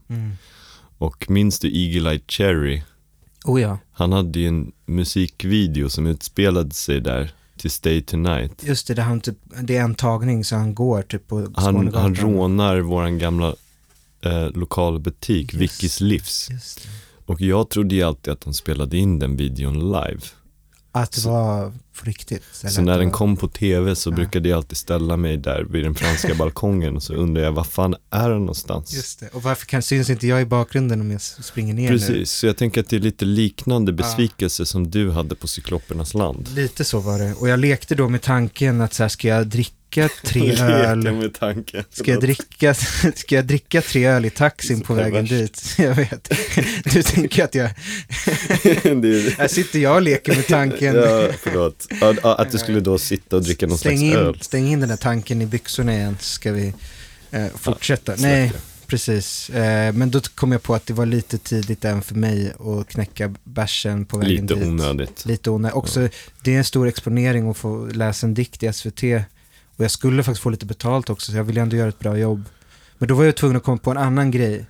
[0.98, 2.82] Och minns du Eagle Eye Cherry?
[3.44, 8.64] Oh ja, Han hade ju en musikvideo som utspelade sig där till Stay Tonight.
[8.64, 11.74] just det, där han typ, det är en tagning så han går typ på Han,
[11.74, 12.02] Skånegatan.
[12.02, 13.54] han rånar våran gamla
[14.22, 15.62] eh, lokalbutik, Just.
[15.62, 16.50] Vickys Livs.
[16.50, 16.88] Just det.
[17.28, 20.20] Och jag trodde ju alltid att de spelade in den videon live.
[20.92, 22.42] Att det var på riktigt.
[22.52, 24.14] Så när den kom på tv så Ja.
[24.14, 27.66] brukade jag alltid ställa mig där vid den franska balkongen och så undrade jag, vad
[27.66, 28.94] fan är den någonstans?
[28.94, 31.98] Just det, och varför kan, syns inte jag i bakgrunden om jag springer ner nu?
[31.98, 36.14] Precis, så jag tänker att det är lite liknande besvikelse som du hade på Cyklopernas
[36.14, 36.48] land.
[36.54, 37.34] Lite så var det.
[37.34, 39.74] Och jag lekte då med tanken att så här, ska jag dricka
[40.24, 41.12] tre Leka öl?
[41.12, 41.84] med tanken.
[41.90, 42.74] Ska jag, dricka,
[43.14, 45.54] ska jag dricka tre öl i taxin på vägen perverst.
[45.54, 45.74] dit?
[45.78, 46.30] Jag vet.
[46.84, 47.70] Du tänker att jag...
[49.38, 50.94] Här sitter jag och leker med tanken.
[50.96, 51.86] Ja, förlåt.
[52.00, 54.38] Ja, ja, att du skulle då sitta och dricka någon stäng, slags in, öl.
[54.40, 56.72] stäng in den här tanken i byxorna igen så ska vi
[57.30, 58.12] eh, fortsätta.
[58.16, 58.52] släpp Nej,
[58.86, 59.50] precis.
[59.50, 62.88] Eh, men då kom jag på att det var lite tidigt än för mig att
[62.88, 64.64] knäcka bärsen på vägen Lite dit.
[64.64, 65.24] onödigt.
[65.26, 65.76] Lite onödigt.
[65.76, 66.08] Också,
[66.42, 69.02] det är en stor exponering att få läsa en dikt i SVT.
[69.78, 72.18] Och jag skulle faktiskt få lite betalt också, så jag ville ändå göra ett bra
[72.18, 72.44] jobb.
[72.98, 74.66] Men då var jag tvungen att komma på en annan grej.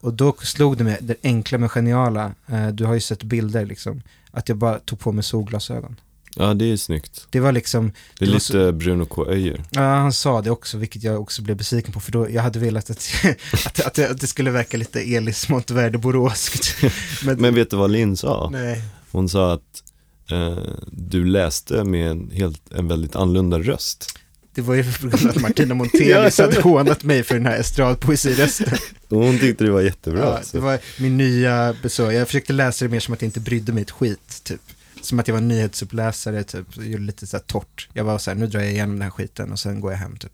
[0.00, 3.66] Och då slog det mig, det enkla men geniala, eh, du har ju sett bilder
[3.66, 5.96] liksom, att jag bara tog på mig solglasögon.
[6.36, 7.26] Ja, det är snyggt.
[7.30, 9.26] Det var liksom, Det är Det lite Bruno K.
[9.28, 9.64] Öijer.
[9.70, 12.58] ja han sa det också, vilket jag också blev besviken på, för då, jag hade
[12.58, 13.10] velat att,
[13.66, 16.76] att, att, det, att det skulle verka lite Elis Monteverde Boråskt.
[17.24, 18.48] Men, Men vet du vad Linn sa?
[18.52, 18.82] nej.
[19.12, 19.82] Hon sa att
[20.30, 20.58] eh,
[20.92, 24.18] du läste med en, helt, en väldigt annorlunda röst.
[24.54, 28.78] Det var ju av att Martina Montelius hade hånat mig för den här estradpoesirösten.
[29.08, 30.20] Hon tyckte det var jättebra.
[30.20, 30.56] Ja, alltså.
[30.56, 32.14] det var min nya besök.
[32.14, 34.60] Jag försökte läsa det mer som att jag inte brydde mig ett skit, typ.
[35.02, 36.66] Som att jag var nyhetsuppläsare, typ.
[36.76, 37.88] Jag gjorde lite så här torrt.
[37.92, 39.98] Jag var så här, nu drar jag igenom den här skiten och sen går jag
[39.98, 40.32] hem, typ.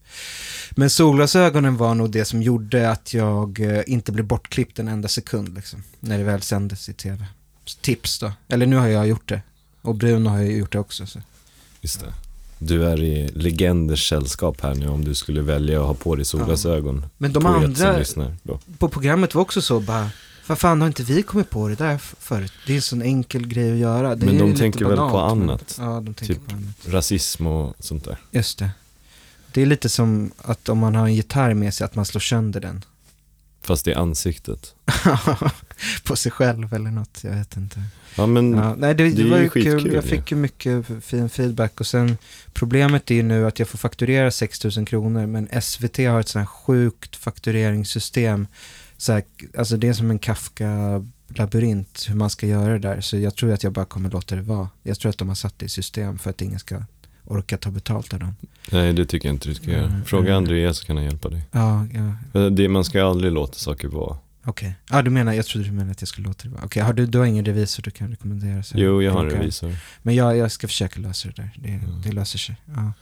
[0.70, 5.08] Men solglasögonen var nog det som gjorde att jag eh, inte blev bortklippt en enda
[5.08, 5.82] sekund, liksom.
[6.00, 7.26] När det väl sändes i tv.
[7.64, 8.32] Så tips då.
[8.48, 9.42] Eller nu har jag gjort det.
[9.82, 11.06] Och Bruno har ju gjort det också.
[11.06, 11.20] Så.
[11.80, 12.25] Just det.
[12.58, 16.24] Du är i legenders sällskap här nu om du skulle välja att ha på dig
[16.24, 17.06] solglasögon.
[17.18, 18.36] Men de andra lyssnar
[18.78, 20.10] på programmet var också så bara,
[20.46, 22.52] vad fan har inte vi kommit på det där förut?
[22.66, 24.14] Det är en sån enkel grej att göra.
[24.14, 25.76] Det Men de tänker väl på banalt, men- annat?
[25.78, 26.88] Ja, de tänker Typ- på annat.
[26.88, 28.16] Rasism och sånt där.
[28.30, 28.70] Just det.
[29.52, 32.20] Det är lite som att om man har en gitarr med sig, att man slår
[32.20, 32.84] sönder den.
[33.66, 34.74] Fast är ansiktet.
[36.04, 37.82] på sig själv eller något, jag vet inte.
[38.16, 39.64] Ja men, Ja, nej, det, det, det var ju ju kul.
[39.64, 42.18] skitkul Jag fick ju mycket fin feedback och sen
[42.52, 46.28] problemet är ju nu att jag får fakturera 6 000 kronor men SVT har ett
[46.28, 48.46] sånt här sjukt faktureringssystem.
[48.96, 49.22] Så här,
[49.58, 53.00] alltså det är som en Kafka-labyrint hur man ska göra det där.
[53.00, 54.68] Så jag tror att jag bara kommer låta det vara.
[54.82, 56.82] Jag tror att de har satt det i system för att ingen ska
[57.26, 58.36] orka ta betalt av dem.
[58.72, 59.86] nej det tycker jag inte du ska göra.
[59.86, 60.36] Mm, Fråga mm.
[60.36, 61.42] Andreas så kan han hjälpa dig.
[61.52, 61.86] Ja,
[62.32, 64.16] ja Det, man ska aldrig låta saker vara.
[64.44, 64.74] okej.
[64.90, 66.64] Ja, du menar, jag trodde du menade att jag skulle låta det vara.
[66.64, 68.62] Okej, har du, du har ingen revisor du kan rekommendera?
[68.62, 69.76] Så Jo, jag har en revisor.
[70.02, 71.50] Men jag, jag ska försöka lösa det där.
[71.58, 72.02] Det, Mm.
[72.02, 72.56] det löser sig.
[72.64, 72.92] Ja.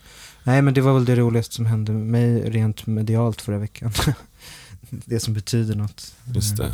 [0.45, 3.93] Nej, men det var väl det roligaste som hände mig rent medialt förra veckan.
[4.91, 6.15] det som betyder något.
[6.35, 6.73] Just det.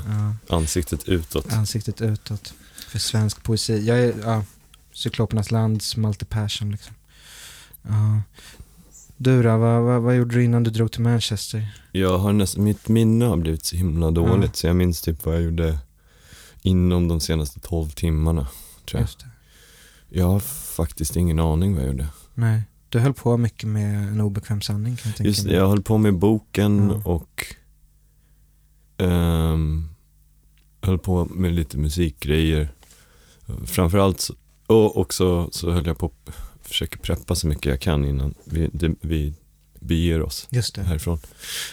[0.48, 1.52] Ja, Ansiktet utåt.
[1.52, 2.54] ansiktet utåt.
[2.88, 3.86] För svensk poesi.
[3.86, 4.44] Jag är, ja,
[4.92, 6.94] Cyklopernas lands Malte Persson liksom.
[7.82, 8.22] Ja.
[9.16, 11.66] Du då, vad, vad, vad gjorde du innan du drog till Manchester?
[11.92, 15.34] Jag har nästan, mitt minne har blivit så himla dåligt så jag minns typ vad
[15.34, 15.78] jag gjorde
[16.62, 18.48] inom de senaste 12 timmarna.
[18.90, 19.08] Tror jag.
[20.08, 22.08] Jag har faktiskt ingen aning vad jag gjorde.
[22.34, 22.62] Nej.
[22.88, 25.54] Du höll på mycket med en obekväm sanning kan jag tänka Just mig.
[25.54, 27.10] jag höll på med boken Ja.
[27.10, 27.46] och
[28.98, 29.88] ehm,
[30.82, 32.72] höll på med lite musikgrejer.
[33.64, 34.30] Framförallt,
[34.66, 36.12] och också så höll jag på
[36.70, 39.34] att försöka preppa så mycket jag kan innan vi, det, vi
[39.80, 40.82] beger oss Just det.
[40.82, 41.18] härifrån.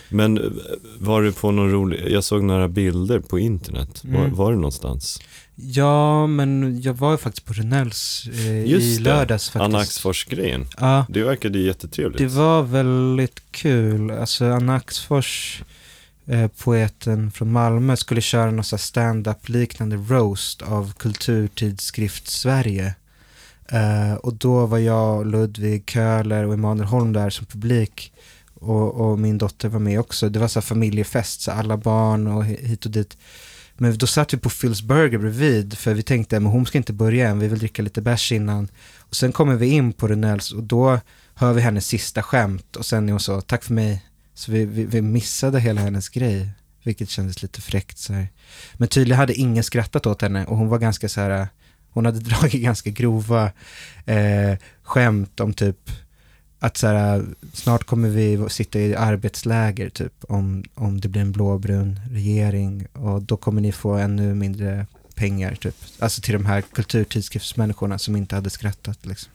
[0.10, 0.44] Men eh,
[1.00, 4.02] var det på någon rolig, jag såg några bilder på internet.
[4.04, 4.36] Var, Mm.
[4.36, 5.20] var det någonstans?
[5.56, 9.10] Ja, men jag var ju faktiskt på Renells eh, Just i det.
[9.10, 9.62] lördags faktiskt.
[9.62, 10.66] Anna Axfors-grejen.
[10.78, 12.18] Ja, Det verkade jättetrevligt.
[12.18, 14.12] det var väldigt kul.
[14.12, 15.62] Alltså Anna Axfors,
[16.26, 22.96] eh, poeten från Malmö, skulle köra någon stand-up liknande roast av Kulturtidskrift Sverige.
[23.68, 28.14] Eh, och då var jag, Ludvig Köhler och Emanuel Holm där som publik.
[28.54, 30.30] Och, och min dotter var med också.
[30.30, 33.18] Det var så här familjefest, så alla barn och hit och dit.
[33.78, 36.94] Men då satt vi på Phil's Burger bredvid, för vi tänkte men hon ska inte
[36.94, 38.68] börja än, vi vill dricka lite bärs innan.
[39.00, 41.00] Och sen kommer vi in på Runells och då
[41.34, 44.06] hör vi hennes sista skämt och sen är hon så, tack för mig.
[44.34, 46.50] Så vi, vi, vi missade hela hennes grej,
[46.84, 48.28] vilket kändes lite fräckt så här.
[48.74, 51.48] Men tydligen hade ingen skrattat åt henne och hon var ganska så här,
[51.92, 53.52] hon hade dragit ganska grova
[54.06, 55.90] eh, skämt om typ
[56.60, 61.32] att så här, snart kommer vi sitta i arbetsläger typ om, om det blir en
[61.32, 65.76] blåbrun regering och då kommer ni få ännu mindre pengar typ.
[66.00, 69.32] Alltså till de här kulturtidskriftsmänniskorna som inte hade skrattat liksom.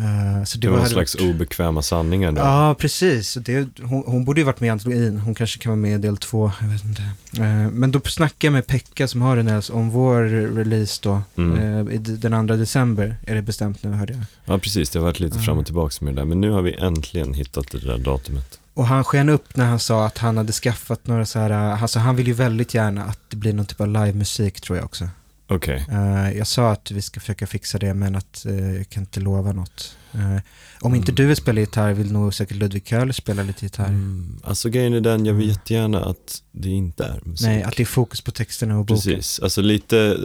[0.00, 2.42] Eh, så det, Det var var någon slags obekväma sanningar där.
[2.42, 3.34] Ja, precis.
[3.34, 5.18] Det, hon, hon borde ju varit med i antologin.
[5.18, 6.52] Hon kanske kan vara med i del två.
[6.60, 7.02] Jag vet inte.
[7.36, 10.22] Eh, men då snackade jag med Pekka som har Renells om vår
[10.54, 11.22] release då.
[11.36, 11.88] Mm.
[11.88, 14.22] Eh, den 2 december är det bestämt nu hörde jag.
[14.44, 14.90] Ja, precis.
[14.90, 16.26] Det har varit lite fram och tillbaka med det där.
[16.26, 18.58] Men nu har vi äntligen hittat det där datumet.
[18.74, 21.98] Och han sken upp när han sa att han hade skaffat några så här, alltså
[21.98, 25.08] han vill ju väldigt gärna att det blir någon typ av livemusik tror jag också.
[25.50, 25.86] Okej.
[25.90, 29.20] Eh, jag sa att vi ska försöka fixa det men att eh, jag kan inte
[29.20, 29.96] lova något.
[30.12, 30.36] Eh,
[30.80, 31.14] om inte Mm.
[31.16, 33.86] du vill spela gitarr vill nog säkert Ludvig Köhler spela lite gitarr.
[33.88, 35.54] Mm, alltså grejen är den, jag vill Mm.
[35.56, 37.46] jättegärna att det inte är musik.
[37.46, 39.02] Nej, att det är fokus på texterna och boken.
[39.12, 40.16] Precis, alltså lite,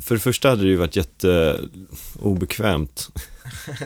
[0.00, 3.08] för det första hade det ju varit jätteobekvämt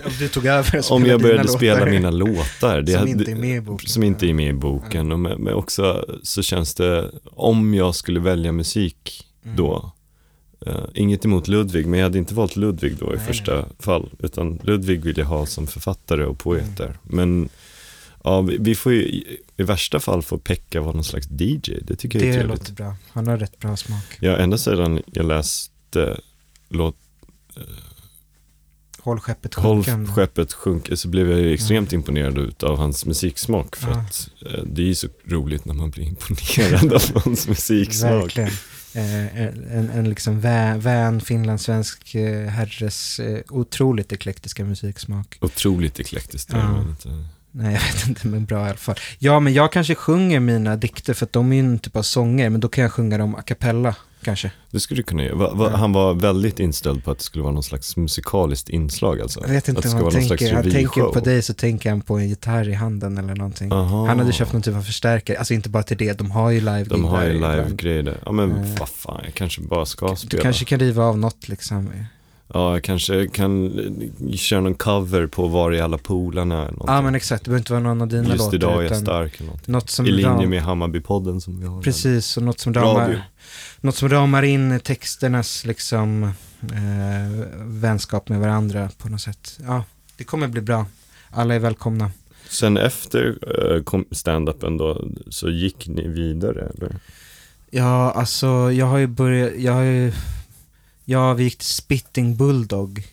[0.04, 2.82] Om du tog över och om jag började dina spela låtar mina låtar.
[2.82, 3.88] Det som hade- inte är med i boken.
[3.88, 5.12] Som inte är med i boken.
[5.12, 9.56] Och med, men också så känns det, om jag skulle välja musik Mm.
[9.56, 9.92] då,
[10.66, 14.10] eh, inget emot Ludvig, men jag hade inte valt Ludvig då i Nej, första fall,
[14.18, 16.92] utan Ludvig vill jag ha som författare och poet Mm.
[17.02, 17.48] Men
[18.24, 21.78] ja, vi, vi får ju i, i värsta fall få Pekka vara någon slags DJ,
[21.82, 22.58] det tycker jag är Det trevligt.
[22.60, 22.96] låter bra.
[23.12, 24.04] Han har rätt bra smak.
[24.20, 26.20] Ja, ända sedan jag läste
[26.68, 26.96] låt
[29.00, 30.12] Håll skeppet Håll sjunkande.
[30.12, 33.96] skeppet sjunker så blev jag ju extremt imponerad ut av hans musiksmak för Ja.
[33.98, 38.12] att eh, det är ju så roligt när man blir imponerad av hans musiksmak.
[38.22, 38.50] Verkligen.
[38.94, 45.38] Eh, en, en liksom vä, vän finlandssvensk eh, herres eh, otroligt eklektiska musiksmak.
[45.40, 46.50] Otroligt eklektiskt.
[46.52, 46.80] Ja.
[46.80, 47.08] Inte.
[47.52, 48.96] Nej, jag vet inte, men bra i alla fall.
[49.18, 52.50] Ja, men jag kanske sjunger mina dikter för att de är ju inte bara sånger,
[52.50, 54.50] men då kan jag sjunga dem a cappella, kanske.
[54.70, 55.34] Det skulle du kunna göra.
[55.36, 55.76] Va, va, Ja.
[55.76, 59.40] Han var väldigt inställd på att det skulle vara någon slags musikaliskt inslag alltså.
[59.40, 60.54] Jag vet att det inte vad han tänker.
[60.54, 63.72] Han tänker på dig så tänker han på en gitarr i handen eller någonting.
[63.72, 64.06] Aha.
[64.06, 66.60] Han hade köpt någon typ av förstärkare, alltså inte bara till det, de har ju
[66.60, 68.18] live De har ju live-grejer.
[68.26, 68.74] Ja men Eh.
[68.78, 70.42] vad fan, jag kanske bara ska Du spela.
[70.42, 71.90] kanske kan riva av något liksom.
[72.54, 73.78] Ja, jag kanske kan
[74.30, 76.84] eh, köra någon cover på Var är alla polarna någonting.
[76.86, 78.54] Ja men exakt, det behöver inte vara någon av dina Just låtar.
[78.56, 79.72] idag är jag stark eller någonting.
[79.72, 81.82] Något som I linje ram- med Hammarbypodden som vi har.
[81.82, 83.22] Precis, och något som, ramar,
[83.80, 86.22] något som ramar in texternas liksom
[86.62, 89.58] eh, vänskap med varandra på något sätt.
[89.66, 89.84] Ja,
[90.16, 90.86] det kommer bli bra.
[91.30, 92.10] Alla är välkomna.
[92.48, 93.38] Sen efter
[93.84, 96.96] kom stand-upen då, så gick ni vidare eller?
[97.70, 100.12] Ja, alltså jag har ju börjat, jag har ju,
[101.08, 103.06] ja vi gick till Spitting Bulldog.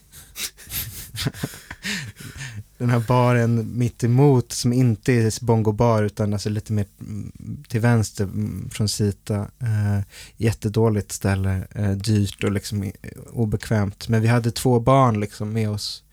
[2.77, 7.31] Den här baren mitt emot som inte är Bongo bar utan alltså lite mer mm,
[7.67, 9.35] till vänster mm, från Sita.
[9.59, 9.99] Eh,
[10.37, 12.91] jättedåligt ställe, eh, dyrt och liksom eh,
[13.31, 14.07] obekvämt.
[14.07, 16.03] Men vi hade två barn liksom med oss.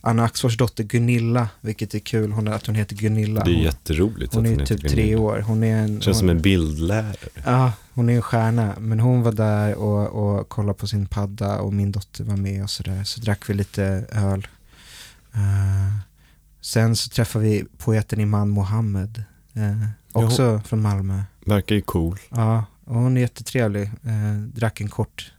[0.00, 3.44] Anna Axfors dotter Gunilla, vilket är kul, hon, att hon heter Gunilla.
[3.44, 5.20] Det är hon, jätteroligt hon att är heter typ tre Gunilla.
[5.20, 5.38] år.
[5.38, 7.28] Hon är en, Känns hon, som en bildlärare.
[7.44, 8.74] Ja, hon är en stjärna.
[8.80, 10.06] Men hon var där och,
[10.38, 13.04] och kollade på sin padda och min dotter var med och sådär.
[13.04, 14.46] Så drack vi lite öl.
[15.34, 15.98] Eh,
[16.60, 19.24] sen så träffade vi poeten Iman Mohammed.
[19.52, 21.22] eh, också från Malmö.
[21.46, 22.18] Verkar ju cool.
[22.30, 23.82] Ja, och hon är jättetrevlig.
[23.82, 25.32] Eh, drack en kort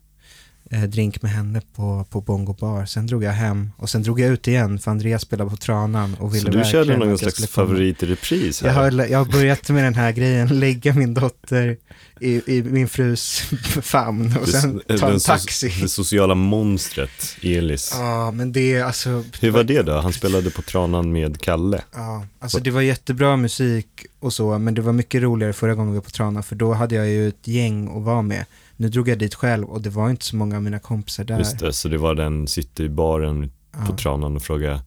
[0.70, 2.86] drink med henne på, på Bongo Bar.
[2.86, 6.16] Sen drog jag hem och sen drog jag ut igen för Andreas spelade på Tranan
[6.20, 8.68] och ville Så du körde någon slags favorit i repris här?
[8.68, 11.78] Jag har, jag har börjat med den här grejen, lägga min dotter
[12.22, 13.40] i, i min frus
[13.82, 15.74] famn och sen Det- ta en so- taxi.
[15.82, 17.92] Det sociala monstret, Elis.
[17.96, 19.24] Ja, men det är alltså...
[19.42, 20.00] Hur var det då?
[20.00, 21.82] Han spelade på Tranan med Kalle.
[21.94, 23.88] Ja, alltså det var jättebra musik
[24.20, 26.74] och så, men det var mycket roligare förra gången vi var på Trana, för då
[26.74, 28.46] hade jag ju ett gäng att vara med.
[28.80, 31.38] Nu drog jag dit själv och det var inte så många av mina kompisar där.
[31.40, 34.82] Just det, så det var den, sitter i baren på ja, Tranan och frågar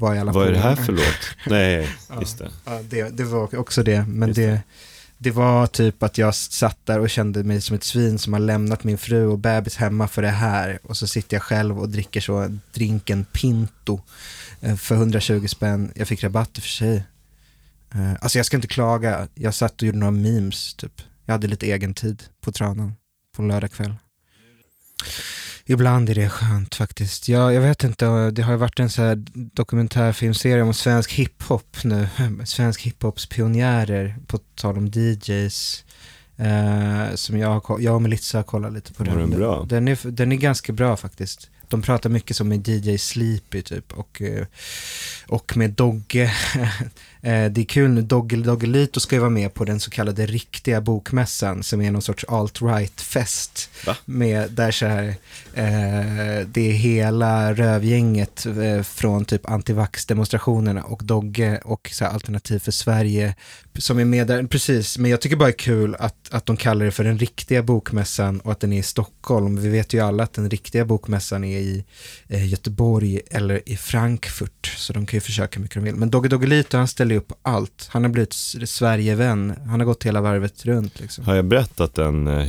[0.00, 1.04] i alla Vad är det här för låt?
[1.46, 2.20] Nej, Ja.
[2.20, 2.50] just det.
[2.64, 4.62] Ja, det, det var också det, men det, det.
[5.18, 8.40] det var typ att jag satt där och kände mig som ett svin som har
[8.40, 10.78] lämnat min fru och bebis hemma för det här.
[10.82, 14.00] Och så sitter jag själv och dricker så drinken Pinto
[14.60, 15.92] eh, för 120 spänn.
[15.94, 17.04] Jag fick rabatt i och för sig.
[17.94, 21.02] Eh, Alltså jag ska inte klaga, jag satt och gjorde några memes typ.
[21.26, 22.92] Jag hade lite egen tid på Tranan
[23.34, 23.94] på en lördagkväll.
[25.66, 27.28] Ibland är det skönt faktiskt.
[27.28, 31.76] Jag, jag vet inte, det har ju varit en så här dokumentärfilmserie om svensk hiphop
[31.84, 32.08] nu.
[32.44, 35.84] Svensk hiphops pionjärer, på tal om DJs.
[36.36, 39.30] Eh, som jag, har jag och Melissa har kollat lite på Var den.
[39.30, 39.64] den bra?
[39.68, 41.50] Den är, den är ganska bra faktiskt.
[41.68, 44.46] De pratar mycket som med DJ Sleepy typ och, eh,
[45.26, 46.32] och med Dogge.
[47.24, 50.26] Eh, det är kul nu, Dogge Doggelito ska ju vara med på den så kallade
[50.26, 53.70] riktiga bokmässan som är någon sorts alt-right-fest.
[54.04, 55.08] Med, där så här,
[55.54, 62.58] eh, det är hela rövgänget eh, från typ antivax-demonstrationerna och Dogge och så här, Alternativ
[62.58, 63.34] för Sverige
[63.78, 64.42] som är med där.
[64.42, 67.18] Precis, men jag tycker bara det är kul att, att de kallar det för den
[67.18, 69.56] riktiga bokmässan och att den är i Stockholm.
[69.56, 71.84] Vi vet ju alla att den riktiga bokmässan är i
[72.28, 75.94] eh, Göteborg eller i Frankfurt, så de kan ju försöka hur mycket de vill.
[75.94, 77.88] Men Dogge Doggelito, han ställer ju upp allt.
[77.90, 78.32] Han har blivit
[78.68, 81.24] Sverigevän, han har gått hela varvet runt liksom.
[81.24, 82.26] Har jag berättat den?
[82.26, 82.48] Eh,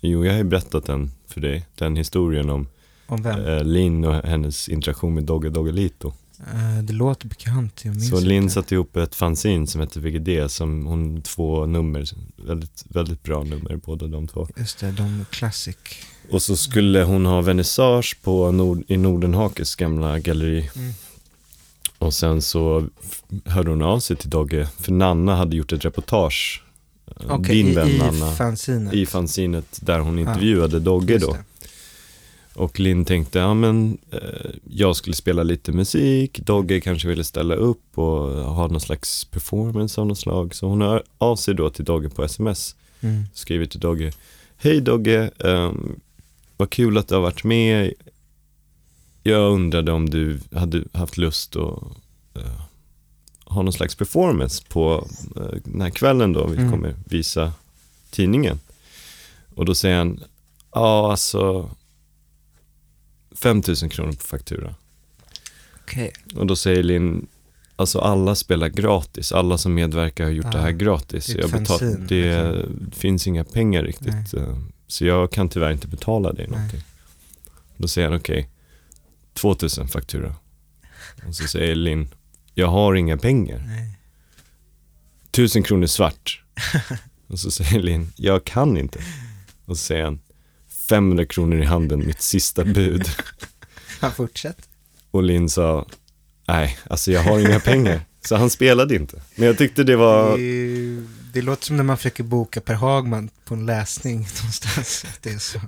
[0.00, 1.66] jo, jag har ju berättat den för dig.
[1.74, 2.68] Den historien om
[3.06, 6.12] Om eh, Linn och hennes interaktion med Dogge Doggelito.
[6.46, 10.50] Eh, det låter bekant, jag minns Så Linn satte ihop ett fanzine som heter VGD
[10.50, 12.04] som hon, två nummer,
[12.36, 14.48] väldigt, väldigt bra nummer båda de två.
[14.56, 15.76] Just det, de classic.
[16.30, 20.70] Och så skulle hon ha vernissage på Nord, i Nordenhakes gamla galleri.
[20.76, 20.92] Mm.
[22.02, 22.84] Och sen så
[23.44, 26.62] hörde hon av sig till Dogge, för Nanna hade gjort ett reportage.
[27.06, 28.32] eh, Okej, Din vän i, Nanna.
[28.32, 28.94] fanzinet.
[28.94, 31.36] I fanzinet där hon intervjuade Dogge Just då.
[32.54, 34.18] Och Linn tänkte, ja men eh,
[34.70, 40.00] jag skulle spela lite musik, Dogge kanske ville ställa upp och ha någon slags performance
[40.00, 40.54] av något slag.
[40.54, 43.22] Så hon hör av sig då till Dogge på sms, Mm.
[43.34, 44.12] skriver till Dogge,
[44.56, 46.00] hej Dogge, um,
[46.56, 47.92] vad kul att du har varit med.
[49.22, 51.82] Jag undrade om du hade haft lust att
[52.34, 52.60] eh,
[53.44, 56.70] ha någon slags performance på eh, den här kvällen då vi Mm.
[56.70, 57.52] kommer visa
[58.10, 58.60] tidningen.
[59.54, 60.20] Och då säger han,
[60.72, 61.70] ja alltså
[63.34, 64.74] 5000 kronor på faktura.
[65.82, 66.12] Okej.
[66.36, 67.26] Och då säger Linn,
[67.76, 71.26] alltså alla spelar gratis, alla som medverkar har gjort Ah, det här gratis.
[71.26, 74.34] det Jag ett betal- fanzine, det finns inga pengar riktigt.
[74.34, 76.56] eh, Så jag kan tyvärr inte betala dig Nej.
[76.56, 76.80] någonting.
[77.76, 78.48] Då säger han, okej,
[79.34, 80.34] 2000 faktura.
[81.28, 82.14] Och så säger Linn,
[82.54, 83.64] jag har inga pengar.
[83.66, 83.98] Nej.
[85.30, 86.42] 1000 kronor svart.
[87.26, 88.98] Och så säger Linn, jag kan inte.
[89.64, 90.20] Och så säger han,
[90.88, 93.08] 500 kronor i handen, mitt sista bud.
[94.00, 94.64] Han fortsätter.
[95.10, 95.86] Och Linn sa,
[96.48, 98.00] nej, alltså jag har inga pengar.
[98.24, 99.22] Så han spelade inte.
[99.36, 100.38] Men jag tyckte det var,
[101.32, 105.04] Det, låter som när man försöker boka Per Hagman på en läsning någonstans.
[105.22, 105.60] Det är så.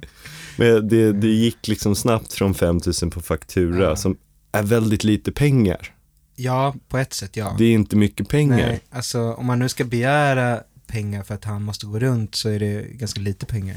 [0.57, 3.97] men det, det gick liksom snabbt från 5000 på faktura, Ja.
[3.97, 4.17] som
[4.53, 5.91] är väldigt lite pengar.
[6.37, 7.55] Ja, på ett sätt ja.
[7.59, 8.57] Det är inte mycket pengar.
[8.57, 12.49] Nej, alltså om man nu ska begära pengar för att han måste gå runt så
[12.49, 13.77] är det ganska lite pengar.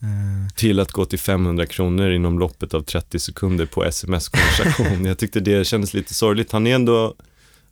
[0.00, 5.04] Eh, Till att gå till 500 kronor inom loppet av 30 sekunder på sms-konversation.
[5.06, 6.52] jag tyckte det kändes lite sorgligt.
[6.52, 7.14] Han är ändå,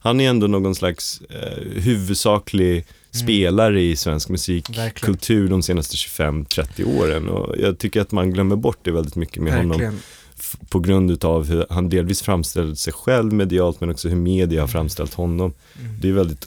[0.05, 7.29] han är ändå någon slags eh, huvudsaklig spelare i svensk musikkultur de senaste 25-30 åren.
[7.29, 9.69] Och jag tycker att man glömmer bort det väldigt mycket med honom.
[9.71, 9.99] verkligen.
[10.39, 14.61] f- på grund utav hur han delvis framställde sig själv medialt men också hur media
[14.61, 15.53] har framställt honom.
[15.81, 16.01] Mm.
[16.01, 16.47] Det är väldigt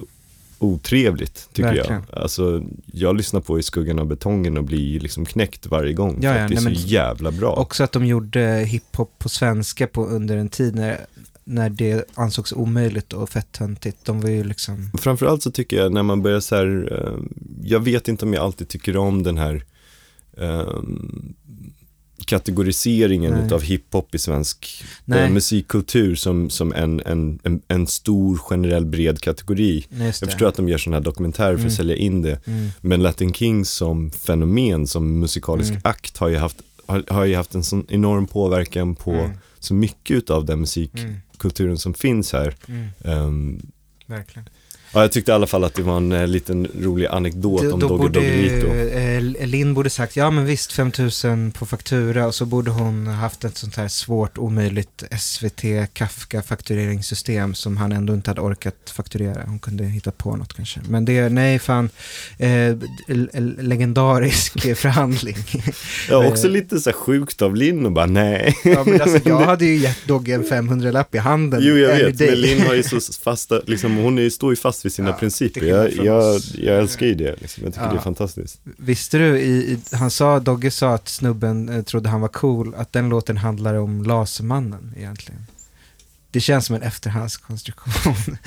[0.60, 2.02] otrevligt tycker Verkligen.
[2.12, 2.22] jag.
[2.22, 6.32] Alltså, jag lyssnar på I skuggan av betongen och blir liksom knäckt varje gång Ja,
[6.34, 7.52] för ja, att det är nej, så men- jävla bra.
[7.54, 11.06] Också att de gjorde hiphop på svenska på, under en tid när,
[11.50, 14.06] när det ansågs omöjligt och fett töntigt.
[14.06, 14.92] De var ju liksom...
[14.98, 17.20] Framförallt så tycker jag när man börjar så här, eh,
[17.64, 19.64] jag vet inte om jag alltid tycker om den här
[20.38, 20.74] eh,
[22.26, 23.46] kategoriseringen Nej.
[23.46, 24.84] utav hiphop i svensk
[25.16, 29.86] eh, musikkultur som, som en, en, en, en stor generell bred kategori.
[29.90, 31.72] Jag förstår att de gör sådana här dokumentärer för att Mm.
[31.76, 32.70] sälja in det, Mm.
[32.82, 35.82] men Latin Kings som fenomen, som musikalisk Mm.
[35.84, 39.32] akt har ju haft har, har ju haft en sån enorm påverkan på Mm.
[39.60, 41.78] så mycket av den musikkulturen Mm.
[41.78, 42.56] som finns här.
[42.68, 42.88] Mm.
[43.04, 43.72] Ehm,
[44.06, 44.50] Verkligen.
[44.94, 47.80] Ja, jag tyckte i alla fall att det var en eh, liten rolig anekdot om
[47.80, 48.68] Dogge borde Doggelito.
[48.68, 53.44] eh, Linn borde sagt, ja men visst 5000 på faktura och så borde hon haft
[53.44, 55.64] ett sånt här svårt, omöjligt SVT
[55.94, 59.44] Kafka faktureringssystem som han ändå inte hade orkat fakturera.
[59.48, 60.80] Hon kunde hitta på något kanske.
[60.90, 61.90] Men det, nej fan,
[62.38, 62.50] eh,
[63.08, 65.36] l- l- legendarisk förhandling.
[66.10, 68.58] Ja, också lite så här sjukt av Linn och bara nej.
[68.64, 71.60] ja, men alltså, jag hade ju gett Dogge en 500-lapp i handen.
[71.64, 74.77] Jo, jag vet, men Linn har ju så fasta, liksom, hon är, står ju fast
[74.86, 75.62] vid sina Ja, principer.
[75.66, 77.64] Jag, jag, jag älskar ju det, liksom.
[77.64, 77.92] jag tycker Ja.
[77.92, 78.60] det är fantastiskt.
[78.78, 82.76] Visste du, i, i, han sa, Dogge sa att snubben eh, trodde han var cool,
[82.78, 85.42] att den låten handlar om Lasermannen egentligen.
[86.32, 88.14] Det känns som en efterhandskonstruktion.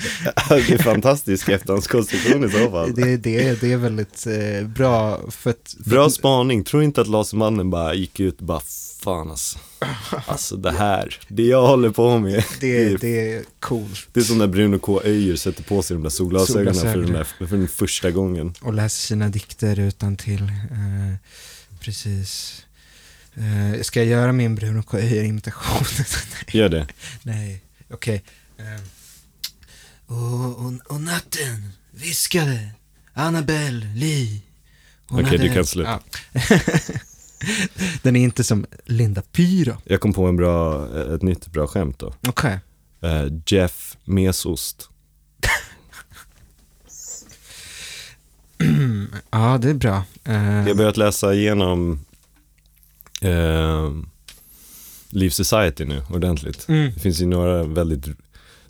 [0.49, 2.93] det är fantastisk efterhandskonstruktion i så fall.
[2.95, 5.75] det, det, det är väldigt eh, bra för att...
[5.83, 8.59] För Bra spaning, tror inte att Lasermannen bara gick ut och bara
[9.03, 9.59] fan alltså.
[10.27, 12.43] Alltså det här, det jag håller på med.
[12.59, 14.07] det, det är coolt.
[14.13, 15.01] Det är som när Bruno K.
[15.03, 18.53] Öijer sätter på sig de där solglasögonen för, den där, för den första gången.
[18.61, 20.43] Och läser sina dikter utan till.
[20.43, 21.15] Eh,
[21.79, 22.61] precis.
[23.35, 24.97] Eh, ska jag göra min Bruno K.
[24.97, 25.85] Öijer-imitation?
[26.51, 26.87] Gör det.
[27.23, 28.23] Nej, okej.
[28.57, 28.81] Eh,
[30.05, 32.69] och, och, och natten viskade
[33.13, 33.85] Annabelle.
[35.07, 35.99] Hon Okej, hade- du kan sluta.
[36.33, 36.41] Ja.
[38.03, 39.73] Den är inte som Linda Pyro.
[39.83, 42.13] Jag kom på en bra, ett nytt bra skämt då.
[42.27, 42.59] Okej.
[43.01, 44.89] Eh, Jeff Mesost.
[49.31, 50.03] Ja, det är bra.
[50.23, 51.99] Eh, Jag har börjat läsa igenom
[53.21, 53.91] eh,
[55.09, 56.69] Live Society nu ordentligt.
[56.69, 56.91] mm.
[56.93, 58.05] Det finns ju några väldigt,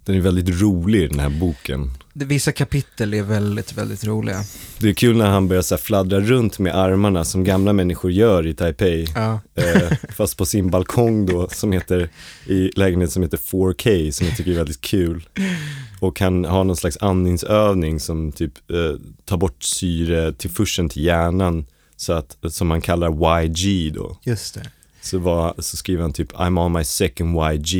[0.05, 1.91] den är väldigt rolig den här boken.
[2.13, 4.43] Vissa kapitel är väldigt, väldigt roliga.
[4.79, 8.47] Det är kul när han börjar så fladdra runt med armarna som gamla människor gör
[8.47, 9.07] i Taipei.
[9.15, 9.39] Ja.
[9.55, 12.09] Eh, fast på sin balkong då, som heter,
[12.45, 15.27] i lägenhet som heter 4K, som jag tycker är väldigt kul.
[15.99, 20.49] Och han har någon slags andningsövning som typ eh, tar bort syre till
[20.89, 24.17] till hjärnan, så att, som man kallar YG då.
[24.23, 24.69] Just det.
[25.03, 27.75] Så, var, så skriver han typ I'm on my second YG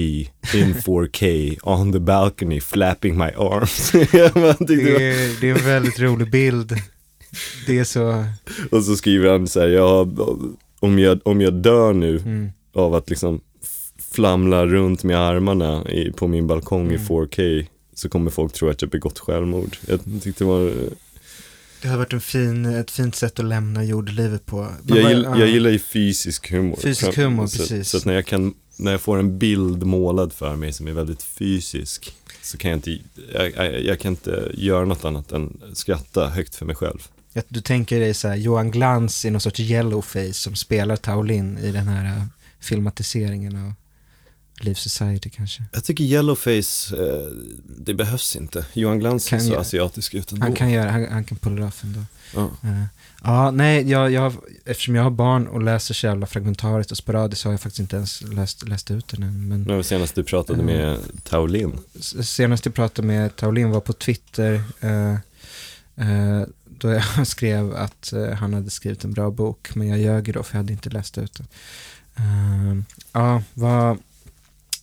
[0.54, 3.92] in 4K on the balcony flapping my arms.
[3.92, 6.74] Det är, det är en väldigt rolig bild.
[7.68, 8.26] Det är så...
[8.72, 10.08] och så skriver han så här, ja,
[10.80, 12.50] om jag, om jag dör nu Mm.
[12.74, 13.42] av att liksom
[14.12, 17.08] flamla runt med armarna i, på min balkong i Mm.
[17.08, 19.78] 4K så kommer folk tro att jag begått självmord.
[19.88, 20.72] Jag tyckte det var,
[21.82, 24.68] Det har varit en fin, ett fint sätt att lämna jordelivet på.
[24.84, 25.40] Men jag, vad- gill, ja.
[25.40, 26.78] jag gillar ju fysisk humor.
[26.82, 27.90] Fysisk humor, så, precis.
[27.90, 30.92] Så att när jag kan, när jag får en bild målad för mig som är
[30.92, 33.00] väldigt fysisk så kan jag inte,
[33.34, 37.08] jag, jag, jag kan inte göra något annat än skratta högt för mig själv.
[37.36, 41.58] Att Du tänker dig så här, Johan Glans i någon sorts yellowface som spelar Taolin
[41.58, 42.24] i den här uh,
[42.60, 43.74] filmatiseringen av
[44.64, 45.64] Live Society kanske.
[45.74, 47.28] Jag tycker yellowface, eh,
[47.80, 48.66] det behövs inte.
[48.74, 50.46] Johan Glans är så asiatisk ut ändå.
[50.46, 52.00] Han kan göra, han, han kan pulla off ändå.
[52.36, 52.52] Ja.
[52.64, 52.84] Eh,
[53.24, 54.34] ja, nej, jag, jag,
[54.66, 57.80] eftersom jag har barn och läser så jävla fragmentariskt och sporadiskt så har jag faktiskt
[57.80, 59.48] inte ens läst, läst ut den än.
[59.48, 60.76] Men var senast du pratade Mm.
[60.76, 61.78] med Taolin.
[62.00, 64.64] s- senast jag pratade med Taolin var på Twitter.
[64.80, 65.12] eh,
[65.96, 66.44] eh,
[66.80, 70.44] då jag skrev att eh, han hade skrivit en bra bok, men jag ljög då
[70.44, 71.48] för jag hade inte läst ut den.
[72.16, 73.98] Eh, ja, vad,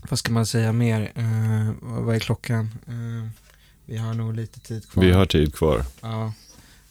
[0.09, 1.13] vad ska man säga mer?
[1.15, 2.71] Eh, vad är klockan?
[2.87, 3.31] Eh,
[3.87, 5.05] vi har nog lite tid kvar.
[5.05, 5.85] Vi har tid kvar.
[6.01, 6.33] Ja.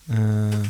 [0.10, 0.68] Eh,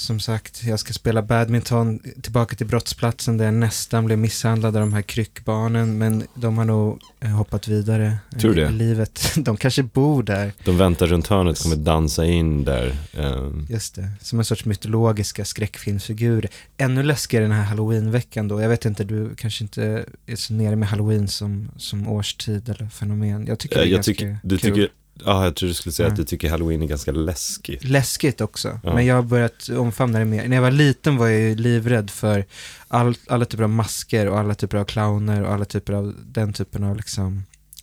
[0.00, 4.80] som sagt, jag ska spela badminton tillbaka till brottsplatsen där jag nästan blev misshandlad av
[4.80, 5.98] de här kryckbarnen.
[5.98, 8.70] Men de har nog eh, hoppat vidare eh, Tror i det?
[8.70, 9.32] livet.
[9.36, 12.96] De kanske bor där, De väntar runt hörnet och kommer dansa in där.
[13.12, 14.10] Ehm, just det.
[14.20, 16.50] Som en sorts mytologiska skräckfilmsfigurer.
[16.76, 18.60] Ännu läskigare den här halloweenveckan då.
[18.62, 22.88] Jag vet inte, du kanske inte är så nere med halloween som, som årstid eller
[22.88, 23.46] fenomen.
[23.46, 24.70] Jag tycker det är jag ganska tycker, du kul.
[24.74, 24.88] tycker,
[25.24, 26.10] ja jag tror du skulle säga Ja.
[26.12, 27.84] att du tycker halloween är ganska läskigt.
[27.84, 28.94] Läskigt också, Ja.
[28.94, 30.48] men jag har börjat omfamna det mer.
[30.48, 32.44] När jag var liten var jag ju livrädd för
[32.88, 36.52] all, alla typer av masker och alla typer av clowner och alla typer av den
[36.52, 37.42] typen av liksom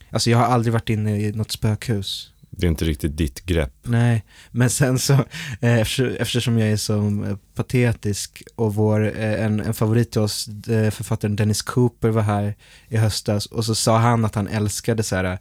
[0.09, 2.29] Alltså jag har aldrig varit inne i något spökhus.
[2.49, 3.73] Det är inte riktigt ditt grepp.
[3.83, 5.13] Nej, men sen så,
[5.61, 10.21] eh, efter, eftersom jag är så eh, patetisk och vår, eh, en, en favorit till
[10.21, 12.55] oss, eh, författaren Dennis Cooper var här
[12.89, 15.39] i höstas och så sa han att han älskade så här,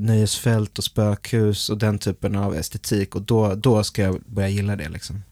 [0.00, 4.76] nöjesfält och spökhus och den typen av estetik och då, då ska jag börja gilla
[4.76, 5.22] det liksom.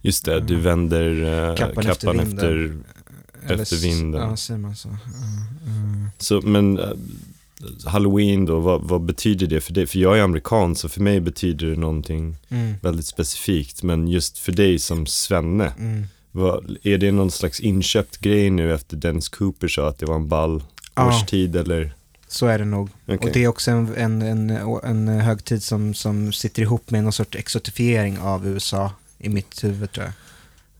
[0.00, 2.84] Just det, du vänder eh, Kappan kappan, efter efter, vinden.
[3.60, 4.20] Efter s- vinden.
[4.20, 4.88] Ja, säger man så.
[4.88, 6.10] Ja.
[6.18, 6.80] Så, men
[7.84, 9.86] halloween då, vad, vad betyder det för dig?
[9.86, 13.82] För jag är amerikan, så för mig betyder det någonting Mm, väldigt specifikt.
[13.82, 16.04] Men just för dig som svenne, mm.
[16.32, 20.16] Vad, är det någon slags inköpt grej nu efter Dennis Cooper sa att det var
[20.16, 20.62] en ball
[20.94, 21.08] Ja.
[21.08, 21.92] årstid eller?
[22.28, 22.88] Så är det nog.
[23.04, 23.18] Okej.
[23.18, 24.50] Och det är också en, en, en,
[24.84, 29.92] en högtid som, som sitter ihop med någon sorts exotifiering av USA i mitt huvud
[29.92, 30.12] tror jag.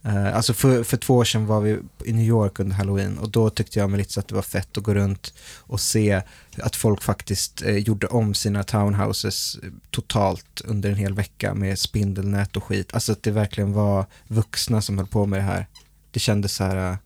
[0.03, 3.31] Eh, alltså för, för två år sedan var vi i New York under halloween och
[3.31, 6.23] då tyckte jag lite så att det var fett att gå runt och se
[6.59, 11.79] att folk faktiskt eh, gjorde om sina townhouses eh, totalt under en hel vecka med
[11.79, 12.95] spindelnät och skit.
[12.95, 15.67] Alltså att det verkligen var vuxna som höll på med det här.
[16.11, 16.97] Det kändes så här...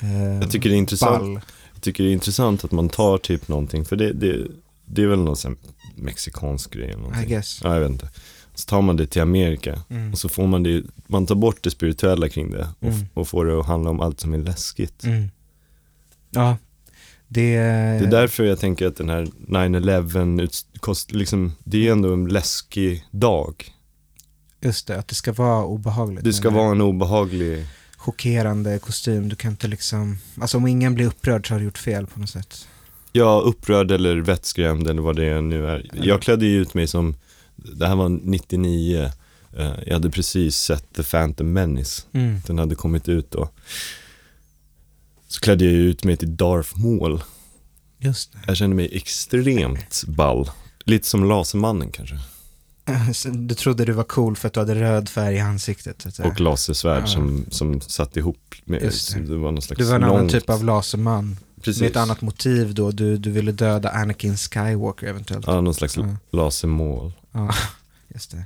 [0.00, 1.20] eh, Jag tycker det är intressant.
[1.20, 1.40] ball.
[1.74, 4.46] Jag tycker det är intressant att man tar typ någonting, för det, det,
[4.84, 5.56] det är väl någon sån
[5.96, 7.28] mexikansk grej eller I någonting.
[7.28, 7.60] guess.
[7.64, 8.08] Ja, jag vet inte.
[8.60, 10.12] Så tar man det till Amerika Mm.
[10.12, 13.06] och så får man det, man tar bort det spirituella kring det och, Mm.
[13.14, 15.04] och får det att handla om allt som är läskigt.
[15.04, 15.28] Mm.
[16.30, 16.56] Ja,
[17.28, 17.56] det...
[17.56, 22.12] Det är därför jag tänker att den här 9-11, ut- kost, liksom, det är ändå
[22.12, 23.72] en läskig dag.
[24.60, 26.24] Just det, att det ska vara obehagligt.
[26.24, 30.18] Det ska vara en obehaglig, Chockerande kostym, du kan inte liksom...
[30.40, 32.68] Alltså om ingen blir upprörd så har du gjort fel på något sätt.
[33.12, 35.90] ja, upprörd eller vettskrämd eller vad det nu är.
[35.92, 37.14] Jag klädde ju ut mig som,
[37.74, 39.10] det här var 99,
[39.56, 42.02] eh, jag hade precis sett The Phantom Menace.
[42.12, 42.40] Mm.
[42.46, 43.48] Den hade kommit ut då.
[45.28, 47.22] Så klädde jag ut mig till Darth Maul.
[47.98, 50.50] Just Jag kände mig extremt ball.
[50.84, 52.18] Lite som Lasermannen kanske.
[53.30, 53.30] det.
[53.30, 56.06] Du trodde du var cool för att du hade röd färg i ansiktet.
[56.14, 56.24] Så.
[56.24, 57.06] Och lasersvärd Ja.
[57.06, 59.20] som, som satt ihop med, Just det.
[59.20, 59.36] det.
[59.36, 61.36] var någon slags du var en annan långt- typ av laserman.
[61.62, 61.80] Precis.
[61.80, 62.90] Med ett annat motiv då.
[62.90, 65.46] Du, du ville döda Anakin Skywalker eventuellt.
[65.46, 66.16] Ja, någon slags Ja.
[66.30, 67.12] lasermål.
[67.32, 67.54] Ja,
[68.14, 68.44] just det.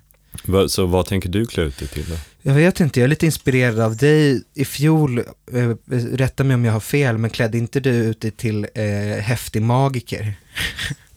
[0.68, 2.14] Så vad tänker du klä ut dig till då?
[2.42, 4.42] Jag vet inte, jag är lite inspirerad av dig.
[4.54, 5.18] I fjol,
[5.52, 5.70] eh,
[6.12, 8.82] rätta mig om jag har fel, men klädde inte du ut dig till eh,
[9.22, 10.34] häftig magiker?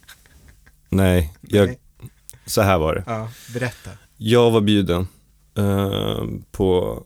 [0.89, 1.80] Nej, jag, Nej.
[2.45, 3.04] så här var det.
[3.08, 3.89] Ja, berätta.
[4.18, 5.08] Jag var bjuden
[5.58, 7.04] eh, på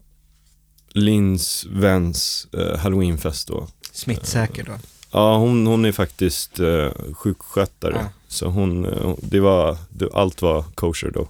[0.94, 3.68] Lins väns eh, halloweenfest då.
[3.92, 4.72] Smittsäker då.
[5.10, 7.94] Ja, hon, hon är faktiskt eh, sjukskötare.
[7.96, 8.08] Ja.
[8.28, 9.76] Så hon, eh, det var,
[10.12, 11.28] allt var kosher då.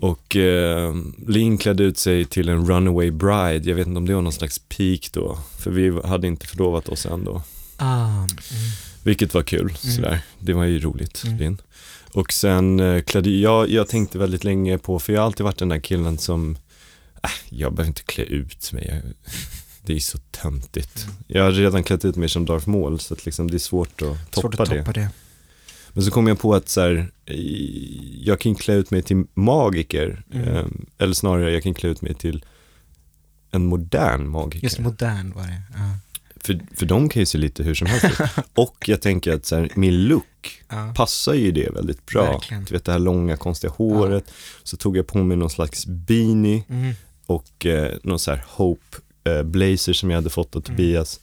[0.00, 0.94] Och eh,
[1.26, 3.68] Lin klädde ut sig till en runaway bride.
[3.68, 5.38] Jag vet inte om det var någon slags peak då.
[5.58, 7.42] För vi hade inte förlovat oss än då.
[7.76, 8.26] Ah, mm.
[9.02, 10.20] Vilket var kul, sådär.
[10.38, 11.38] Det var ju roligt, Mm.
[11.38, 11.58] Lin.
[12.12, 15.58] Och sen eh, klädde jag, jag tänkte väldigt länge på, för jag har alltid varit
[15.58, 16.58] den där killen som,
[17.22, 18.86] äh, jag behöver inte klä ut mig.
[18.88, 19.32] Jag,
[19.88, 21.02] det är så töntigt.
[21.04, 21.16] Mm.
[21.26, 24.02] Jag har redan klätt ut mig som Darth Maul, så att liksom det är svårt
[24.02, 24.78] att toppa, Svårt att det.
[24.78, 25.10] toppa det.
[25.92, 27.10] Men så kom jag på att så här,
[28.24, 30.48] jag kan klä ut mig till magiker, Mm.
[30.48, 30.64] eh,
[30.98, 32.44] eller snarare jag kan klä ut mig till
[33.50, 34.64] en modern magiker.
[34.64, 35.62] Just modern var det.
[35.74, 35.90] Ja.
[36.40, 38.20] För, för de kan ju se lite hur som helst.
[38.54, 40.92] Och jag tänker att så här, min look Ja.
[40.96, 42.32] passar ju det väldigt bra.
[42.32, 42.64] Verkligen.
[42.64, 44.30] Du vet det här långa konstiga håret.
[44.62, 46.94] Så tog jag på mig någon slags beanie Mm.
[47.26, 48.96] och eh, någon så här Hope
[49.36, 50.62] eh, blazer som jag hade fått Mm.
[50.62, 51.20] av Tobias.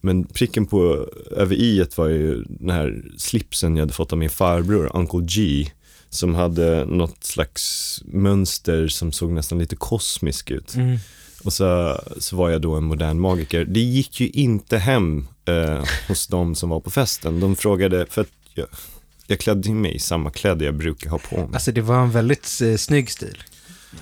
[0.00, 4.30] Men pricken på över i var ju den här slipsen jag hade fått av min
[4.30, 5.66] farbror, Uncle G.
[6.10, 10.74] Som hade något slags mönster som såg nästan lite kosmisk ut.
[10.74, 10.98] Mm.
[11.44, 13.64] Och så, så var jag då en modern magiker.
[13.64, 17.40] Det gick ju inte hem eh, hos de som var på festen.
[17.40, 18.66] De frågade, för att jag,
[19.26, 21.48] jag klädde mig i samma kläder jag brukar ha på mig.
[21.52, 23.38] Alltså det var en väldigt eh, snygg stil.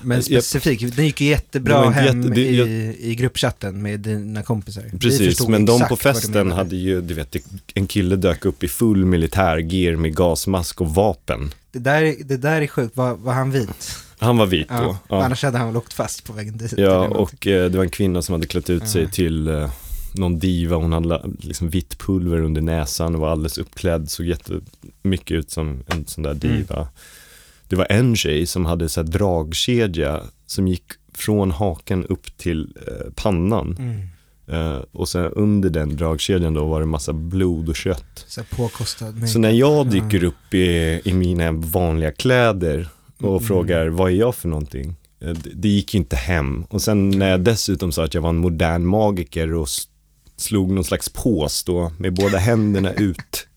[0.01, 3.81] Men Jag- specifikt, den gick ju jättebra inte hem jätte- det- i, jag- i gruppchatten
[3.81, 4.83] med dina kompisar.
[4.99, 7.35] Precis, men de på festen hade ju, du vet,
[7.73, 11.53] en kille dök upp i full militärgear med gasmask och vapen.
[11.71, 13.95] Det där, det där är sjukt, var, var han vit?
[14.17, 14.73] Han var vit då.
[14.75, 14.97] Ja.
[15.09, 16.73] Ja, Annars hade han väl åkt fast på vägen dit.
[16.77, 19.09] ja och eh, det var en kvinna som hade klätt ut sig Ja.
[19.09, 19.71] till eh,
[20.15, 20.75] någon diva.
[20.75, 24.09] Hon hade liksom vitt pulver under näsan och var alldeles uppklädd.
[24.11, 26.87] Såg jättemycket ut som en sån där diva.
[27.67, 30.83] Det var en tjej som hade så dragkedja som gick
[31.15, 33.75] från haken upp till eh, pannan.
[33.79, 33.99] Mm.
[34.47, 38.25] Eh, och sen under den dragkedjan då var det massa blod och kött.
[38.27, 39.29] Så påkostad.
[39.29, 39.91] Så när jag Ja.
[39.91, 42.87] dyker upp i, i mina vanliga kläder
[43.17, 43.43] och Mm.
[43.43, 44.95] frågar vad är jag för någonting?
[45.21, 46.63] Eh, Det, det gick inte hem.
[46.69, 49.67] Och sen när jag dessutom sa att jag var en modern magiker och
[50.37, 53.47] slog någon slags pås då med båda händerna ut.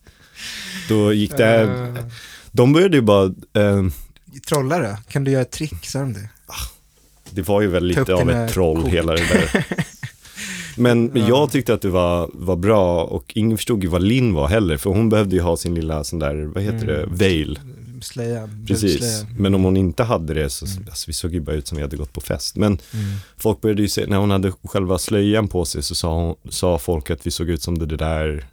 [0.89, 1.95] Då gick det, Eh,
[2.57, 3.83] de började ju bara, eh,
[4.49, 5.87] Trollare, kan du göra ett trick?
[5.87, 6.29] Sa de det?
[7.31, 8.93] det var ju väl lite av ett troll kort.
[8.93, 9.67] hela det där.
[10.77, 11.29] Men Ja.
[11.29, 14.77] jag tyckte att det var, var bra och ingen förstod ju vad Linn var heller,
[14.77, 17.17] för hon behövde ju ha sin lilla sån där, vad heter det, Mm.
[17.17, 17.59] veil.
[18.03, 18.49] Slöja.
[18.67, 19.27] Precis, slöja.
[19.39, 20.85] men om hon inte hade det så, Mm.
[20.89, 22.57] alltså, vi såg ju bara ut som vi hade gått på fest.
[22.57, 23.05] Men Mm.
[23.37, 26.79] folk började ju se, när hon hade själva slöjan på sig så sa, hon, sa
[26.79, 28.47] folk att vi såg ut som det där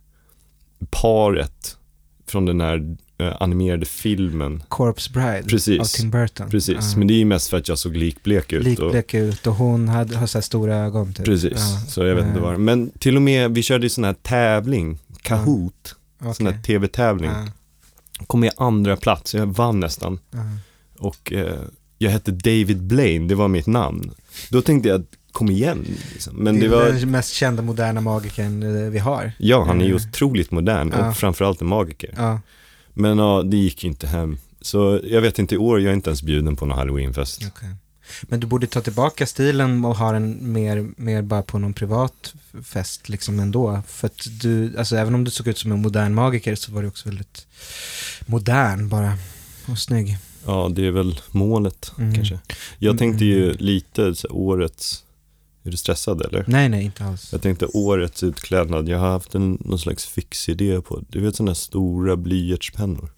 [0.89, 1.77] paret
[2.27, 4.63] från den här eh, animerade filmen.
[4.67, 5.79] Corpse Bride Precis.
[5.79, 6.49] av Tim Burton.
[6.49, 8.59] Precis, men det är ju mest för att jag såg likblek ut.
[8.79, 11.25] och, Likblek ut och hon hade, har så här stora ögon typ.
[11.25, 11.79] precis, Ja.
[11.89, 14.13] så jag vet inte Eh, vad Men till och med, vi körde ju sån här
[14.13, 16.35] tävling, Kahoot, okej.
[16.35, 17.31] sån här tv-tävling.
[18.27, 20.19] Kom i andra plats, jag vann nästan.
[20.99, 21.59] Och eh,
[21.97, 24.11] jag hette David Blaine, det var mitt namn.
[24.49, 25.85] Då tänkte jag, kom igen.
[26.13, 26.35] Liksom.
[26.35, 29.31] Men det är var, den mest kända moderna magikern eh, vi har.
[29.37, 31.09] ja han är ju otroligt modern Ja.
[31.09, 32.13] och framförallt en magiker.
[32.17, 32.39] Ja,
[32.93, 34.37] Men ja, det gick inte hem.
[34.61, 37.41] Så jag vet inte, i år, jag är inte ens bjuden på någon halloweenfest.
[37.47, 37.69] okej.
[38.21, 42.33] Men du borde ta tillbaka stilen och ha den mer, mer bara på någon privat
[42.63, 43.81] fest liksom ändå.
[43.87, 46.81] För att du, alltså även om du såg ut som en modern magiker så var
[46.81, 47.47] du också väldigt
[48.25, 49.13] modern bara.
[49.65, 50.17] Och snygg.
[50.45, 52.15] Ja, det är väl målet Mm.
[52.15, 52.39] kanske.
[52.79, 53.55] Jag tänkte ju Mm.
[53.59, 55.03] lite så årets,
[55.63, 56.45] är du stressad eller?
[56.47, 57.29] Nej, nej, inte alls.
[57.31, 61.35] Jag tänkte årets utklädnad, jag har haft en, någon slags fix idé på, du vet
[61.35, 63.09] sådana här stora blyertspennor.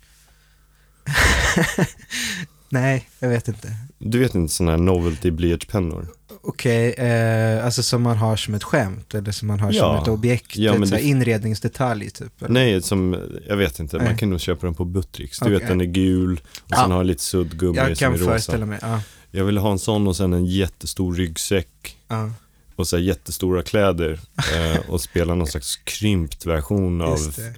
[2.70, 3.68] nej, jag vet inte.
[3.98, 6.08] Du vet inte sådana här novelty blyertspennor?
[6.42, 9.80] Okej, eh, alltså som man har som ett skämt eller som man har Ja.
[9.96, 12.42] som ett objekt, Ja, ett det- inredningsdetalj typ?
[12.42, 12.50] Eller?
[12.54, 13.18] Nej, som,
[13.48, 14.18] jag vet inte, man Nej.
[14.18, 15.40] kan nog köpa den på Buttricks.
[15.40, 15.60] Du Okej.
[15.60, 16.78] vet den är gul och Ja.
[16.78, 18.26] sen har lite suddgummi Jag som är kan rosa.
[18.26, 19.02] föreställa mig, ja.
[19.36, 22.32] Jag ville ha en sån och sen en jättestor ryggsäck ja.
[22.76, 24.20] och så jättestora kläder
[24.56, 27.18] eh, och spela någon slags krympt version av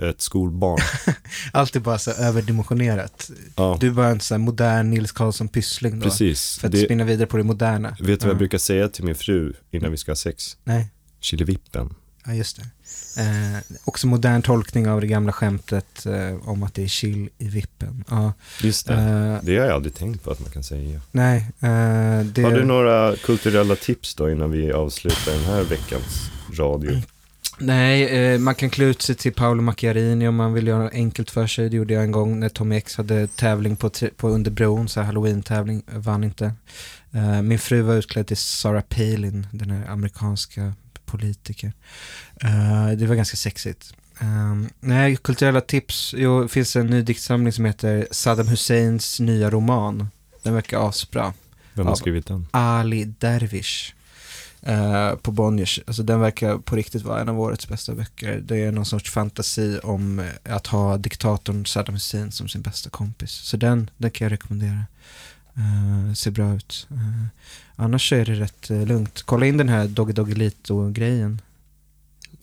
[0.10, 0.80] ett skolbarn.
[1.54, 3.32] Allt är bara så överdimensionerat.
[3.56, 6.04] Ja, Du bara en sån modern Nils Karlsson Pyssling då.
[6.04, 6.58] precis.
[6.58, 7.90] För att Det, spinna vidare på det moderna.
[7.90, 8.28] vet du vad Ja.
[8.28, 10.58] jag brukar säga till min fru innan vi ska ha sex?
[10.64, 10.88] Nej,
[11.20, 11.94] Killevippen.
[12.26, 12.68] ja just det.
[13.18, 17.48] Eh, också modern tolkning av det gamla skämtet eh, om att det är chill i
[17.48, 18.04] vippen.
[18.10, 18.34] Ja,
[18.64, 18.94] Just det.
[18.94, 21.02] eh, Det har jag aldrig tänkt på att man kan säga.
[21.12, 22.42] nej, eh, det...
[22.44, 27.02] Har du några kulturella tips då innan vi avslutar den här veckans radio?
[27.60, 31.32] Nej, eh, man kan klä ut sig till Paolo Macchiarini om man vill göra enkelt
[31.32, 31.70] för sig.
[31.70, 35.02] Det gjorde jag en gång när Tommy X hade tävling på, på under bron, så
[35.02, 36.54] halloween-tävling, vann inte.
[37.12, 40.74] Eh, min fru var utklädd till Sarah Palin, den här amerikanska
[41.08, 41.74] politiker.
[42.44, 43.94] Eh, det var ganska sexigt.
[44.22, 46.14] Um, nej, kulturella tips.
[46.18, 50.08] Jo, det finns en ny diktsamling som heter Saddam Husseins nya roman.
[50.44, 51.34] Den verkar asbra.
[51.74, 52.48] Vem har skrivit den?
[52.52, 53.94] Ali Dervish
[54.62, 55.80] eh, på Bonniers.
[55.88, 58.40] Alltså den verkar på riktigt vara en av årets bästa böcker.
[58.46, 62.90] Det är någon sorts fantasi om eh, att ha diktatorn Saddam Hussein som sin bästa
[62.90, 63.32] kompis.
[63.32, 64.86] Så den, den kan jag rekommendera.
[65.58, 66.88] Eh, ser bra ut.
[66.92, 67.26] Eh,
[67.78, 69.24] annars så är det rätt eh, lugnt.
[69.26, 71.42] Kolla in den här Doggy Doggelito-grejen.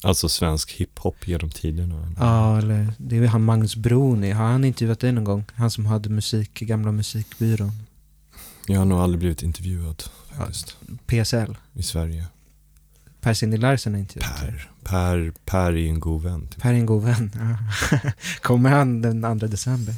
[0.02, 2.12] Alltså svensk hiphop genom tiderna.
[2.18, 4.30] Ja, eller det är väl han Magnus Broni.
[4.30, 5.44] Har han intervjuat dig någon gång?
[5.54, 7.72] Han som hade musik, gamla musikbyrån.
[8.66, 10.02] Jag har nog aldrig blivit intervjuad
[10.36, 10.76] faktiskt.
[11.06, 11.56] PSL.
[11.72, 12.26] I Sverige.
[13.20, 14.40] Per Cindy Larsen har intervjuat.
[14.40, 14.70] Per.
[14.84, 16.46] Per, per är en god vän.
[16.46, 16.62] Typ.
[16.62, 17.30] Per är en god vän.
[17.34, 17.58] Ja.
[18.42, 19.94] Kommer han den 2 december?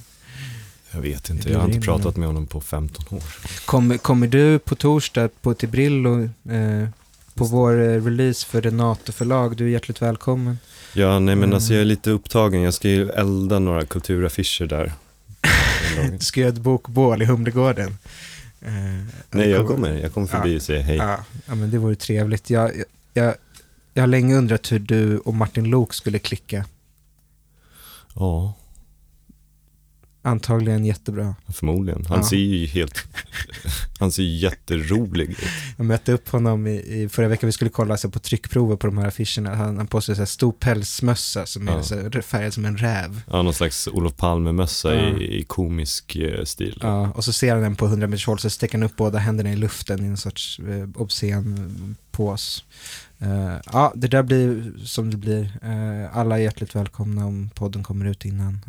[0.97, 3.23] Jag vet inte, jag har inte pratat med honom på 15 år.
[3.65, 6.89] Kommer, kommer du på torsdag på till Brillo eh,
[7.35, 9.57] på vår eh, release för Renato förlag?
[9.57, 10.59] Du är hjärtligt välkommen.
[10.95, 11.77] Ja, nej men alltså Mm.
[11.77, 12.63] jag är lite upptagen.
[12.63, 14.93] Jag ska ju elda några kulturaffischer där.
[16.11, 17.99] Du ska göra ett bokbål i Humlegården.
[18.61, 18.73] Eh,
[19.31, 19.93] nej, jag kommer.
[19.93, 20.97] Jag kommer förbi och säger hej.
[20.97, 22.51] Ja, ja, men det vore trevligt.
[22.51, 22.71] Jag,
[23.15, 23.35] jag,
[23.95, 26.65] jag har länge undrat hur du och Martin Lok skulle klicka.
[28.15, 28.55] Ja,
[30.27, 31.35] Antagligen jättebra.
[31.49, 32.05] förmodligen.
[32.09, 32.25] Han Ja.
[32.25, 32.99] ser ju helt...
[33.99, 35.39] Han ser jätterolig ut.
[35.77, 38.87] Jag mötte upp honom i, i förra veckan, vi skulle kolla alltså, på tryckprover på
[38.87, 39.55] de här affischerna.
[39.55, 41.83] Han har på sig så här stor pälsmössa som är Ja.
[41.83, 43.21] så här, färgad som en räv.
[43.31, 45.19] Ja, någon slags Olof Palme-mössa Ja.
[45.19, 46.79] i, i komisk eh, stil.
[46.83, 49.19] Ja, och så ser han den på 100 meters håll, så sträcker han upp båda
[49.19, 52.65] händerna i luften i en sorts eh, obscen pås.
[53.19, 55.59] Eh, ja, det där blir som det blir.
[55.63, 58.61] Eh, alla är hjärtligt välkomna om podden kommer ut innan.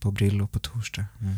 [0.00, 1.04] På Brillo på torsdag.
[1.20, 1.34] Mm.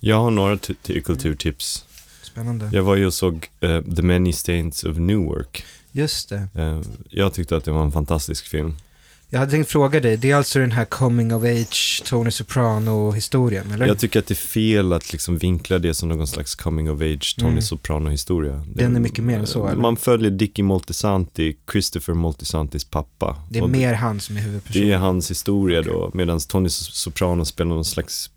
[0.00, 0.58] Jag har några
[1.04, 1.84] kulturtips.
[2.22, 2.70] Spännande.
[2.72, 5.64] Jag var ju och såg eh, The Many Stains of Newark.
[5.92, 6.48] Just det.
[6.54, 8.76] Eh, jag tyckte att det var en fantastisk film.
[9.30, 13.70] Jag hade tänkt fråga dig, det är alltså den här coming of age, Tony Soprano-historien,
[13.72, 13.86] eller?
[13.86, 17.00] Jag tycker att det är fel att liksom vinkla det som någon slags coming of
[17.00, 17.62] age Tony Mm.
[17.62, 18.64] Soprano-historia.
[18.74, 19.82] Den är mycket mer än så, eller?
[19.82, 23.36] Man följer Dicky Moltisanti, Christopher Moltisantis pappa.
[23.50, 24.82] det är Och mer han som är huvudperson.
[24.82, 28.30] Det är hans historia då, medan Tony Soprano spelar någon slags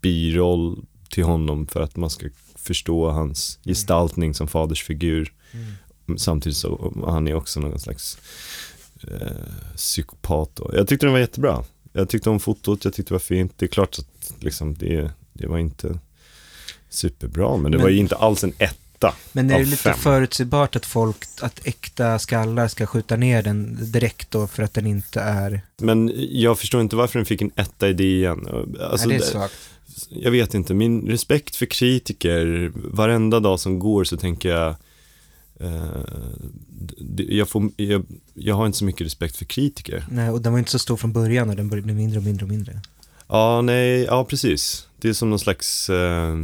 [0.00, 2.26] biroll till honom för att man ska
[2.56, 5.32] förstå hans gestaltning som fadersfigur.
[5.52, 6.18] Mm.
[6.18, 8.18] Samtidigt så han är också någon slags
[9.02, 9.26] eh,
[9.76, 10.50] psykopat.
[10.54, 10.70] Då.
[10.74, 11.64] Jag tyckte den var jättebra.
[11.92, 13.52] Jag tyckte om fotot, jag tyckte det var fint.
[13.56, 15.98] Det är klart att liksom, det, det var inte
[16.88, 19.14] superbra, men det Men- var ju inte alls en etta.
[19.32, 19.98] Men är det lite fem.
[19.98, 24.86] förutsägbart att folk, att äkta skallar ska skjuta ner den direkt då för att den
[24.86, 25.60] inte är...
[25.76, 28.48] Men jag förstår inte varför den fick en etta i DN.
[28.80, 29.54] Alltså, nej, det är svagt.
[30.08, 34.74] jag vet inte, min respekt för kritiker, varenda dag som går så tänker jag,
[37.16, 40.06] jag, får, jag, jag har inte så mycket respekt för kritiker.
[40.10, 42.24] Nej, och den var inte så stor från början och den började bli mindre och
[42.24, 42.80] mindre och mindre.
[43.28, 44.88] Ja, nej, ja precis.
[45.00, 46.36] Det är som någon slags eh,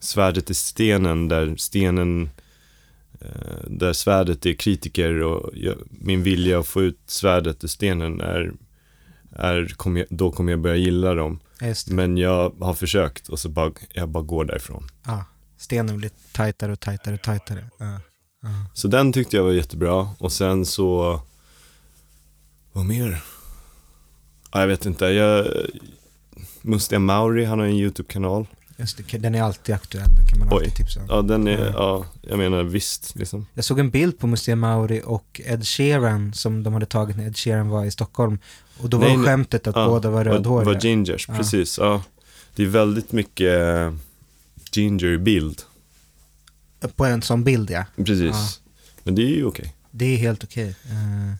[0.00, 2.30] svärdet i stenen där stenen,
[3.20, 8.20] eh, där svärdet är kritiker och jag, min vilja att få ut svärdet ur stenen
[8.20, 8.52] är,
[9.32, 11.40] är kommer jag, då kommer jag börja gilla dem.
[11.90, 14.88] Men jag har försökt och så bara, jag bara går därifrån.
[15.06, 15.24] Ja,
[15.60, 17.64] stenen blir tajtare och tajtare och tajtare.
[17.78, 18.00] Ja.
[18.42, 18.48] Ja.
[18.74, 21.20] Så den tyckte jag var jättebra och sen så,
[22.72, 23.22] vad mer?
[24.52, 25.46] Ja, jag vet inte, jag,
[26.62, 28.46] Mustiga Mauri, han har en YouTube-kanal.
[28.76, 30.74] Just det, den är alltid aktuell, den kan man alltid Oj.
[30.76, 31.06] tipsa om.
[31.08, 33.46] Ja, den är, ja, jag menar visst liksom.
[33.54, 37.26] Jag såg en bild på Museum Mauri och Ed Sheeran som de hade tagit när
[37.26, 38.38] Ed Sheeran var i Stockholm.
[38.78, 40.72] Och då var Nej, skämtet att Ja, båda var rödhåriga.
[40.74, 41.78] var gingers, precis.
[41.78, 42.02] Ja.
[42.54, 43.52] Det är väldigt mycket
[44.76, 45.62] eh, ginger i bild.
[46.96, 47.84] På en sån bild ja.
[47.96, 48.30] Precis.
[48.34, 48.70] Ja.
[49.02, 49.74] Men det är ju okej.
[49.90, 50.74] Det är helt okej.
[50.84, 51.30] Eh,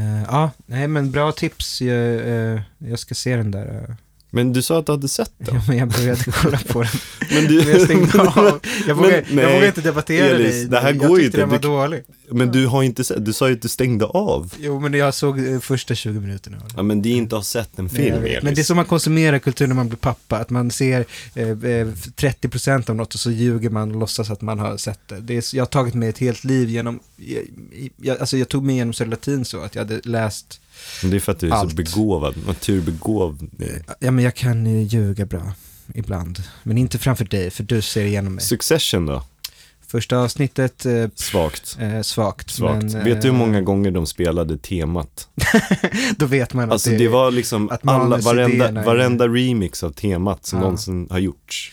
[0.00, 1.80] eh, ja, nej men bra tips.
[1.80, 3.96] Jag, eh, jag ska se den där.
[4.30, 4.34] Eh.
[4.36, 5.54] Men du sa att du hade sett den.
[5.54, 6.90] Ja, men jag började kolla på den.
[7.30, 8.60] Men, Men jag stängde av.
[8.86, 10.64] Jag vågar, nej, inte debattera Elis, dig.
[10.64, 11.38] det här jag går ju inte.
[11.38, 12.02] den var Du- dålig.
[12.30, 14.54] men du har inte sett, du sa ju att du stängde av.
[14.60, 16.56] Jo, men jag såg eh, första 20 minuterna.
[16.76, 18.30] Ja men det är inte att ha sett en Nej, film vet.
[18.32, 18.42] Elis.
[18.42, 21.04] Men det är som man konsumerar kultur när man blir pappa, att man ser
[21.34, 25.00] eh, eh, 30% av något och så ljuger man och låtsas att man har sett
[25.08, 25.20] det.
[25.20, 27.42] det är, jag har tagit mig ett helt liv genom, jag,
[27.96, 30.60] jag, alltså jag tog mig igenom Södra Latin så att jag hade läst,
[31.02, 31.70] Men det är för att du är Allt.
[31.70, 33.50] så begåvad, naturbegåvad.
[34.00, 35.52] ja men jag kan ju ljuga bra
[35.94, 38.44] ibland, men inte framför dig, för du ser igenom mig.
[38.44, 39.22] Succession då?
[39.86, 41.76] Första avsnittet, eh, Svagt.
[41.80, 42.50] eh, svagt.
[42.50, 42.82] Svagt.
[42.92, 45.28] Men, Vet du hur eh, många gånger de spelade temat?
[46.16, 49.82] Då vet man Alltså att det var liksom att alla, manusidéerna varenda, är- varenda remix
[49.82, 50.62] av temat som Ja.
[50.62, 51.72] någonsin har gjorts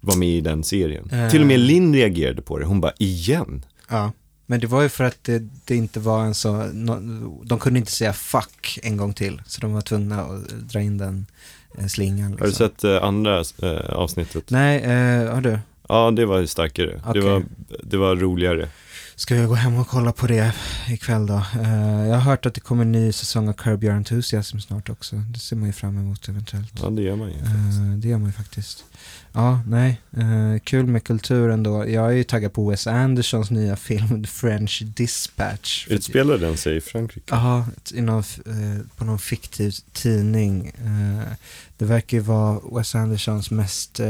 [0.00, 1.10] var med i den serien.
[1.12, 1.30] Eh.
[1.30, 3.64] Till och med Linn reagerade på det, hon bara igen.
[3.88, 4.12] Ja,
[4.50, 7.78] men det var ju för att det, det inte var en så, no, de kunde
[7.78, 11.26] inte säga fuck en gång till, så de var tvungna att dra in den
[11.78, 12.30] eh, slingan.
[12.32, 12.68] Har du liksom.
[12.68, 14.50] sett eh, andra eh, avsnittet?
[14.50, 15.58] Nej, eh, har du?
[15.88, 17.00] Ja, det var ju starkare.
[17.06, 17.22] Okej.
[17.22, 17.42] Det, var,
[17.82, 18.68] det var roligare.
[19.20, 20.54] Ska jag gå hem och kolla på det
[20.88, 21.34] ikväll då?
[21.34, 24.90] Eh, jag har hört att det kommer en ny säsong av Curb Your Enthusiasm snart
[24.90, 25.16] också.
[25.16, 26.72] Det ser man ju fram emot eventuellt.
[26.82, 27.34] Ja, det gör man ju.
[27.34, 28.84] Eh, det gör man ju faktiskt.
[29.32, 30.00] Ja, nej.
[30.16, 31.88] eh, kul med kultur ändå.
[31.88, 35.88] Jag är ju taggad på Wes Andersons nya film The French Dispatch.
[35.88, 37.26] Utspelar den sig i Frankrike?
[37.30, 37.66] Ja,
[38.96, 40.72] på någon fiktiv tidning.
[41.78, 44.00] Det verkar ju vara Wes Andersons mest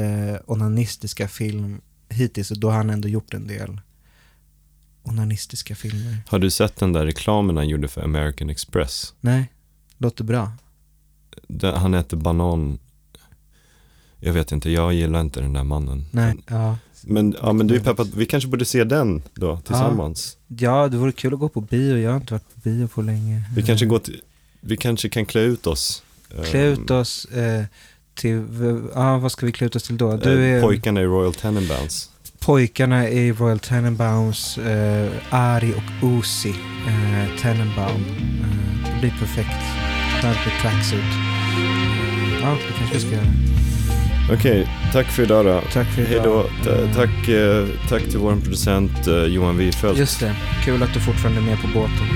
[0.46, 3.80] onanistiska film hittills och då har han ändå gjort en del
[5.02, 6.16] onanistiska filmer.
[6.28, 9.14] Har du sett den där reklamen han gjorde för American Express?
[9.20, 9.52] Nej,
[9.98, 10.52] låter bra.
[11.48, 12.78] Den, han heter Banan.
[14.20, 16.04] Jag vet inte, jag gillar inte den där mannen.
[16.10, 16.76] Nej, ja.
[17.04, 20.36] Men, ja, men du är peppad, vi kanske borde se den då tillsammans.
[20.48, 21.98] ja, det vore kul att gå på bio.
[21.98, 23.42] Jag har inte varit på bio på länge.
[23.56, 24.20] Vi kanske går till,
[24.60, 26.02] vi kanske kan klä ut oss.
[26.44, 27.64] Klä ut oss eh,
[28.14, 28.44] till,
[28.94, 30.16] ja vad ska vi klä ut oss till då?
[30.16, 32.09] Du Eh, är Pojkarna i Royal Tenenbaums.
[32.40, 36.54] Pojkarna i Royal Tenenbaums, eh, Ari och Uzi
[36.88, 38.04] eh, Tenenbaum.
[38.40, 39.56] Eh, det blir perfekt.
[40.22, 41.00] Med tracksuit.
[41.00, 43.26] Eh, ja, det kanske vi ska göra.
[44.32, 45.60] Okej, tack för idag då.
[45.72, 46.24] Tack för idag.
[46.24, 46.42] då.
[46.64, 49.98] Ta- Tack, eh, tack till vår producent eh, Johan Wifelt.
[49.98, 50.34] Just det,
[50.64, 52.06] kul att du fortfarande är med på båten.